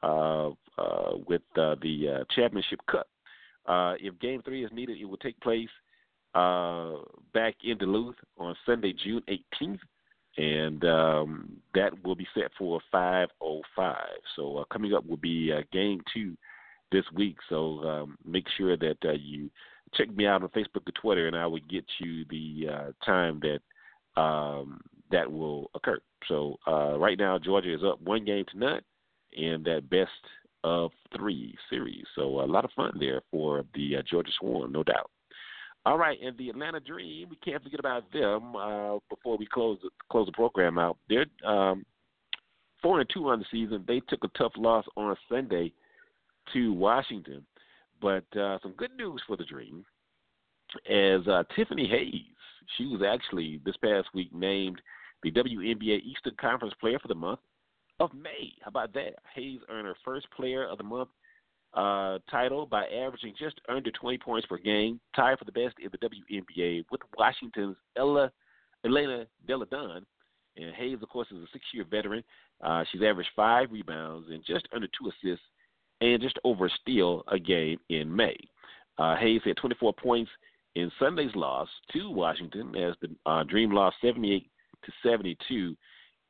uh, 0.03 0.51
uh, 0.79 1.17
with 1.29 1.43
uh, 1.57 1.77
the 1.83 2.21
uh, 2.21 2.25
championship 2.35 2.81
cup. 2.91 3.07
Uh, 3.67 3.95
if 4.01 4.19
Game 4.19 4.43
Three 4.43 4.65
is 4.65 4.71
needed, 4.73 4.99
it 4.99 5.05
will 5.05 5.19
take 5.19 5.39
place 5.41 5.69
back 7.35 7.55
in 7.63 7.79
Duluth 7.79 8.17
on 8.39 8.57
Sunday, 8.67 8.95
June 9.05 9.23
18th, 9.29 9.79
and 10.39 10.85
um, 10.85 11.57
that 11.75 11.93
will 12.03 12.15
be 12.15 12.27
set 12.35 12.51
for 12.59 12.81
5:05. 12.93 13.97
So 14.35 14.65
coming 14.73 14.95
up 14.95 15.07
will 15.07 15.19
be 15.19 15.53
Game 15.73 16.01
Two 16.13 16.37
this 16.91 17.05
week. 17.15 17.37
So 17.49 17.81
um, 17.89 18.19
make 18.25 18.47
sure 18.57 18.77
that 18.77 18.97
you 19.21 19.51
check 19.95 20.15
me 20.15 20.27
out 20.27 20.43
on 20.43 20.49
Facebook 20.49 20.89
or 20.89 21.01
Twitter, 21.01 21.29
and 21.29 21.37
I 21.37 21.47
will 21.47 21.61
get 21.71 21.85
you 22.01 22.25
the 22.29 22.93
time 23.05 23.41
that 23.43 24.21
um, 24.21 24.81
that 25.13 25.31
will 25.31 25.71
occur. 25.75 26.01
So 26.29 26.59
right 26.67 27.19
now, 27.19 27.39
Georgia 27.39 27.73
is 27.73 27.85
up 27.85 28.01
one 28.01 28.25
game 28.25 28.47
to 28.51 28.59
none 28.59 28.81
in 29.33 29.63
that 29.65 29.89
best 29.91 30.11
of 30.65 30.91
three 31.17 31.57
series. 31.69 32.05
So 32.15 32.41
a 32.41 32.47
lot 32.47 32.65
of 32.65 32.71
fun 32.77 32.93
there 32.99 33.21
for 33.31 33.65
the 33.75 33.97
uh, 33.97 34.03
Georgia 34.09 34.31
Swarm, 34.39 34.73
no 34.73 34.83
doubt. 34.83 35.11
All 35.85 35.99
right, 35.99 36.17
and 36.23 36.39
the 36.39 36.49
Atlanta 36.49 36.79
Dream, 36.79 37.29
we 37.29 37.37
can't 37.37 37.63
forget 37.63 37.81
about 37.81 38.11
them 38.13 38.55
uh, 38.55 38.99
before 39.11 39.37
we 39.37 39.47
close 39.47 39.79
close 40.11 40.27
the 40.27 40.33
program 40.33 40.79
out. 40.79 40.97
They're 41.09 41.27
um, 41.45 41.85
four 42.81 43.01
and 43.01 43.11
two 43.13 43.29
on 43.29 43.41
the 43.41 43.45
season. 43.51 43.85
They 43.87 44.01
took 44.09 44.23
a 44.23 44.39
tough 44.39 44.53
loss 44.57 44.85
on 44.97 45.17
Sunday 45.29 45.73
to 46.53 46.73
Washington, 46.73 47.45
but 48.01 48.25
uh, 48.37 48.59
some 48.63 48.73
good 48.77 48.93
news 48.97 49.21
for 49.27 49.37
the 49.37 49.45
Dream, 49.45 49.85
as 50.89 51.27
uh, 51.27 51.43
Tiffany 51.57 51.89
Hayes, 51.89 52.23
she 52.77 52.87
was 52.87 53.03
actually 53.03 53.61
this 53.65 53.77
past 53.85 54.07
week 54.15 54.33
named 54.33 54.81
the 55.25 55.33
WNBA 55.33 56.01
Eastern 56.03 56.35
Conference 56.41 56.75
Player 56.81 57.01
for 57.01 57.09
the 57.09 57.15
month 57.15 57.41
of 58.01 58.13
May. 58.15 58.53
How 58.63 58.69
about 58.69 58.93
that? 58.95 59.15
Hayes 59.35 59.61
earned 59.69 59.87
her 59.87 59.97
first 60.05 60.27
Player 60.31 60.67
of 60.67 60.79
the 60.79 60.85
Month 60.85 61.11
uh, 61.75 62.19
title 62.31 62.67
by 62.67 62.85
averaging 62.87 63.35
just 63.39 63.61
under 63.69 63.91
20 63.91 64.19
points 64.19 64.47
per 64.47 64.59
game, 64.59 65.01
tied 65.17 65.39
for 65.39 65.45
the 65.45 65.53
best 65.53 65.77
in 65.83 65.91
the 65.91 65.99
WNBA 65.99 66.85
with 66.91 67.01
Washington's 67.17 67.77
Ella 67.97 68.31
Elena 68.85 69.27
Delle 69.47 69.65
Donne. 69.71 70.05
And 70.57 70.75
Hayes, 70.75 70.99
of 71.01 71.09
course, 71.09 71.29
is 71.31 71.39
a 71.39 71.47
six-year 71.53 71.87
veteran. 71.91 72.23
Uh, 72.63 72.85
she's 72.91 73.03
averaged 73.03 73.31
five 73.35 73.71
rebounds 73.71 74.29
and 74.31 74.45
just 74.45 74.69
under 74.75 74.87
two 74.89 75.09
assists, 75.09 75.45
and 76.03 76.21
just 76.21 76.39
over 76.45 76.67
a 76.67 76.71
steal 76.81 77.23
a 77.29 77.39
game 77.39 77.79
in 77.89 78.15
May. 78.15 78.37
Uh, 78.99 79.17
Hayes 79.17 79.41
had 79.45 79.57
24 79.57 79.95
points 79.95 80.31
in 80.75 80.91
Sunday's 80.99 81.35
loss 81.35 81.69
to 81.93 82.11
Washington 82.11 82.75
as 82.77 82.95
the 83.01 83.09
uh, 83.25 83.45
Dream 83.45 83.71
lost 83.71 83.97
78 84.03 84.47
to 84.85 84.93
72 85.03 85.77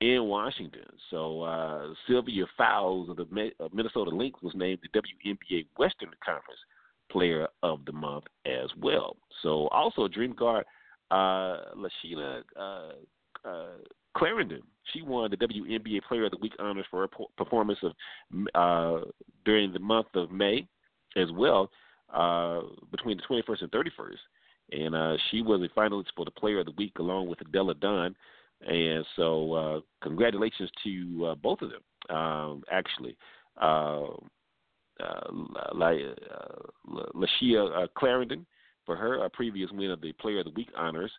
in 0.02 0.24
Washington. 0.24 0.84
So 1.10 1.42
uh, 1.42 1.94
Sylvia 2.08 2.44
Fowles 2.58 3.08
of 3.08 3.16
the 3.16 3.52
Minnesota 3.72 4.10
Lynx 4.10 4.42
was 4.42 4.52
named 4.56 4.80
the 4.82 5.00
WNBA 5.00 5.66
Western 5.78 6.10
Conference 6.24 6.58
Player 7.10 7.46
of 7.62 7.84
the 7.84 7.92
Month 7.92 8.24
as 8.44 8.68
well. 8.80 9.16
So 9.42 9.68
also 9.68 10.08
Dream 10.08 10.34
Guard 10.34 10.64
uh, 11.12 11.70
Lashina 11.76 12.42
uh, 12.58 13.48
uh, 13.48 13.66
Clarendon, 14.16 14.62
she 14.92 15.02
won 15.02 15.30
the 15.30 15.36
WNBA 15.36 16.02
Player 16.08 16.24
of 16.24 16.32
the 16.32 16.38
Week 16.38 16.54
honors 16.58 16.84
for 16.90 17.02
her 17.02 17.26
performance 17.36 17.78
of 17.84 17.92
uh, 18.54 19.04
during 19.44 19.72
the 19.72 19.78
month 19.78 20.08
of 20.14 20.32
May 20.32 20.66
as 21.16 21.28
well, 21.32 21.70
uh, 22.12 22.60
between 22.90 23.18
the 23.18 23.22
21st 23.22 23.62
and 23.62 23.70
31st. 23.70 24.16
And 24.72 24.94
uh, 24.94 25.16
she 25.30 25.42
was 25.42 25.60
a 25.62 25.78
finalist 25.78 26.06
for 26.16 26.24
the 26.24 26.30
Player 26.32 26.60
of 26.60 26.66
the 26.66 26.74
Week 26.76 26.98
along 26.98 27.28
with 27.28 27.40
Adela 27.40 27.74
Donne. 27.74 28.16
And 28.66 29.04
so, 29.16 29.52
uh, 29.52 29.80
congratulations 30.02 30.70
to 30.84 31.26
uh, 31.30 31.34
both 31.34 31.62
of 31.62 31.70
them. 31.70 32.16
Um, 32.16 32.62
actually, 32.70 33.16
uh, 33.60 34.06
uh, 35.00 35.30
uh, 35.70 35.72
Layshia 37.14 37.84
uh, 37.84 37.86
Clarendon 37.96 38.46
for 38.86 38.96
her 38.96 39.28
previous 39.32 39.70
win 39.72 39.90
of 39.90 40.00
the 40.00 40.12
Player 40.14 40.40
of 40.40 40.44
the 40.46 40.52
Week 40.52 40.68
honors. 40.76 41.12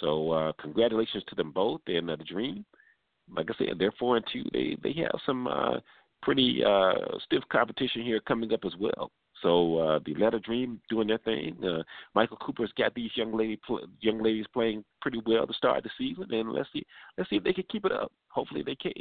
So, 0.00 0.52
congratulations 0.60 1.24
to 1.28 1.34
them 1.34 1.52
both. 1.52 1.80
And 1.86 2.08
the 2.08 2.16
Dream, 2.16 2.64
like 3.34 3.48
I 3.50 3.54
said, 3.58 3.78
they're 3.78 3.92
four 3.98 4.16
and 4.16 4.24
two. 4.32 4.44
They 4.52 4.76
they 4.82 4.92
have 5.00 5.20
some 5.24 5.48
pretty 6.22 6.62
stiff 7.24 7.42
competition 7.50 8.02
here 8.02 8.20
coming 8.20 8.52
up 8.52 8.60
as 8.64 8.72
well. 8.78 9.10
So 9.42 9.78
uh, 9.78 10.00
the 10.04 10.12
Atlanta 10.12 10.38
Dream 10.40 10.80
doing 10.88 11.08
their 11.08 11.18
thing. 11.18 11.56
Uh, 11.64 11.82
Michael 12.14 12.36
Cooper's 12.36 12.72
got 12.76 12.94
these 12.94 13.10
young 13.14 13.36
lady 13.36 13.58
pl- 13.66 13.86
young 14.00 14.22
ladies 14.22 14.46
playing 14.52 14.84
pretty 15.00 15.20
well 15.26 15.46
to 15.46 15.54
start 15.54 15.82
the 15.82 15.90
season, 15.96 16.32
and 16.32 16.52
let's 16.52 16.68
see 16.72 16.84
let's 17.16 17.30
see 17.30 17.36
if 17.36 17.44
they 17.44 17.52
can 17.52 17.64
keep 17.70 17.84
it 17.84 17.92
up. 17.92 18.12
Hopefully 18.28 18.62
they 18.62 18.74
can. 18.74 18.92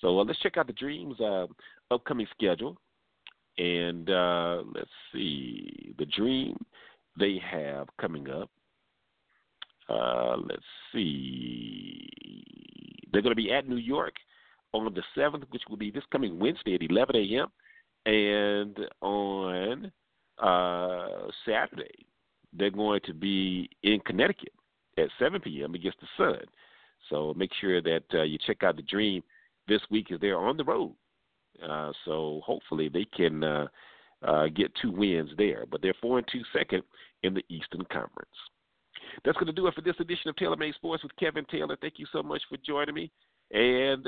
So 0.00 0.18
uh, 0.18 0.24
let's 0.24 0.38
check 0.40 0.56
out 0.56 0.66
the 0.66 0.72
Dreams' 0.72 1.20
uh, 1.20 1.46
upcoming 1.90 2.26
schedule, 2.36 2.78
and 3.58 4.08
uh, 4.10 4.62
let's 4.74 4.90
see 5.12 5.94
the 5.98 6.06
Dream 6.06 6.56
they 7.18 7.40
have 7.50 7.88
coming 8.00 8.28
up. 8.30 8.50
Uh, 9.88 10.36
let's 10.38 10.62
see, 10.92 12.08
they're 13.12 13.22
going 13.22 13.34
to 13.34 13.42
be 13.42 13.52
at 13.52 13.68
New 13.68 13.76
York 13.76 14.14
on 14.72 14.92
the 14.94 15.02
seventh, 15.14 15.44
which 15.50 15.62
will 15.68 15.76
be 15.76 15.90
this 15.90 16.04
coming 16.10 16.38
Wednesday 16.38 16.74
at 16.74 16.82
11 16.82 17.16
a.m. 17.16 17.48
And 18.06 18.78
on 19.00 19.92
uh, 20.38 21.28
Saturday, 21.46 22.06
they're 22.52 22.70
going 22.70 23.00
to 23.06 23.14
be 23.14 23.68
in 23.82 24.00
Connecticut 24.00 24.52
at 24.98 25.08
7 25.18 25.40
p.m. 25.40 25.74
against 25.74 25.98
the 26.00 26.06
Sun. 26.16 26.44
So 27.10 27.34
make 27.36 27.50
sure 27.60 27.80
that 27.82 28.04
uh, 28.12 28.22
you 28.22 28.38
check 28.46 28.62
out 28.62 28.76
the 28.76 28.82
Dream 28.82 29.22
this 29.68 29.80
week 29.90 30.12
as 30.12 30.20
they're 30.20 30.38
on 30.38 30.56
the 30.56 30.64
road. 30.64 30.94
Uh, 31.62 31.92
so 32.04 32.40
hopefully 32.44 32.88
they 32.88 33.06
can 33.16 33.44
uh, 33.44 33.66
uh, 34.22 34.46
get 34.48 34.72
two 34.80 34.90
wins 34.90 35.30
there. 35.36 35.64
But 35.70 35.82
they're 35.82 35.94
four 36.00 36.18
and 36.18 36.26
two 36.30 36.42
second 36.52 36.82
in 37.22 37.34
the 37.34 37.44
Eastern 37.48 37.84
Conference. 37.92 38.30
That's 39.24 39.36
going 39.36 39.46
to 39.46 39.52
do 39.52 39.66
it 39.66 39.74
for 39.74 39.82
this 39.82 39.94
edition 40.00 40.28
of 40.28 40.36
Taylor 40.36 40.56
Made 40.56 40.74
Sports 40.74 41.02
with 41.02 41.14
Kevin 41.16 41.44
Taylor. 41.50 41.76
Thank 41.80 41.94
you 41.98 42.06
so 42.12 42.22
much 42.22 42.42
for 42.48 42.56
joining 42.66 42.94
me. 42.94 43.10
And 43.52 44.06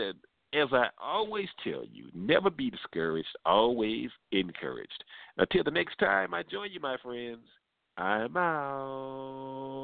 as 0.52 0.68
I 0.72 0.88
always 1.02 1.48
tell 1.62 1.84
you, 1.84 2.08
never 2.14 2.50
be 2.50 2.70
discouraged, 2.70 3.28
always 3.44 4.10
encouraged. 4.32 5.04
Until 5.36 5.64
the 5.64 5.70
next 5.70 5.98
time 5.98 6.34
I 6.34 6.42
join 6.42 6.72
you, 6.72 6.80
my 6.80 6.96
friends, 7.02 7.46
I'm 7.96 8.36
out. 8.36 9.76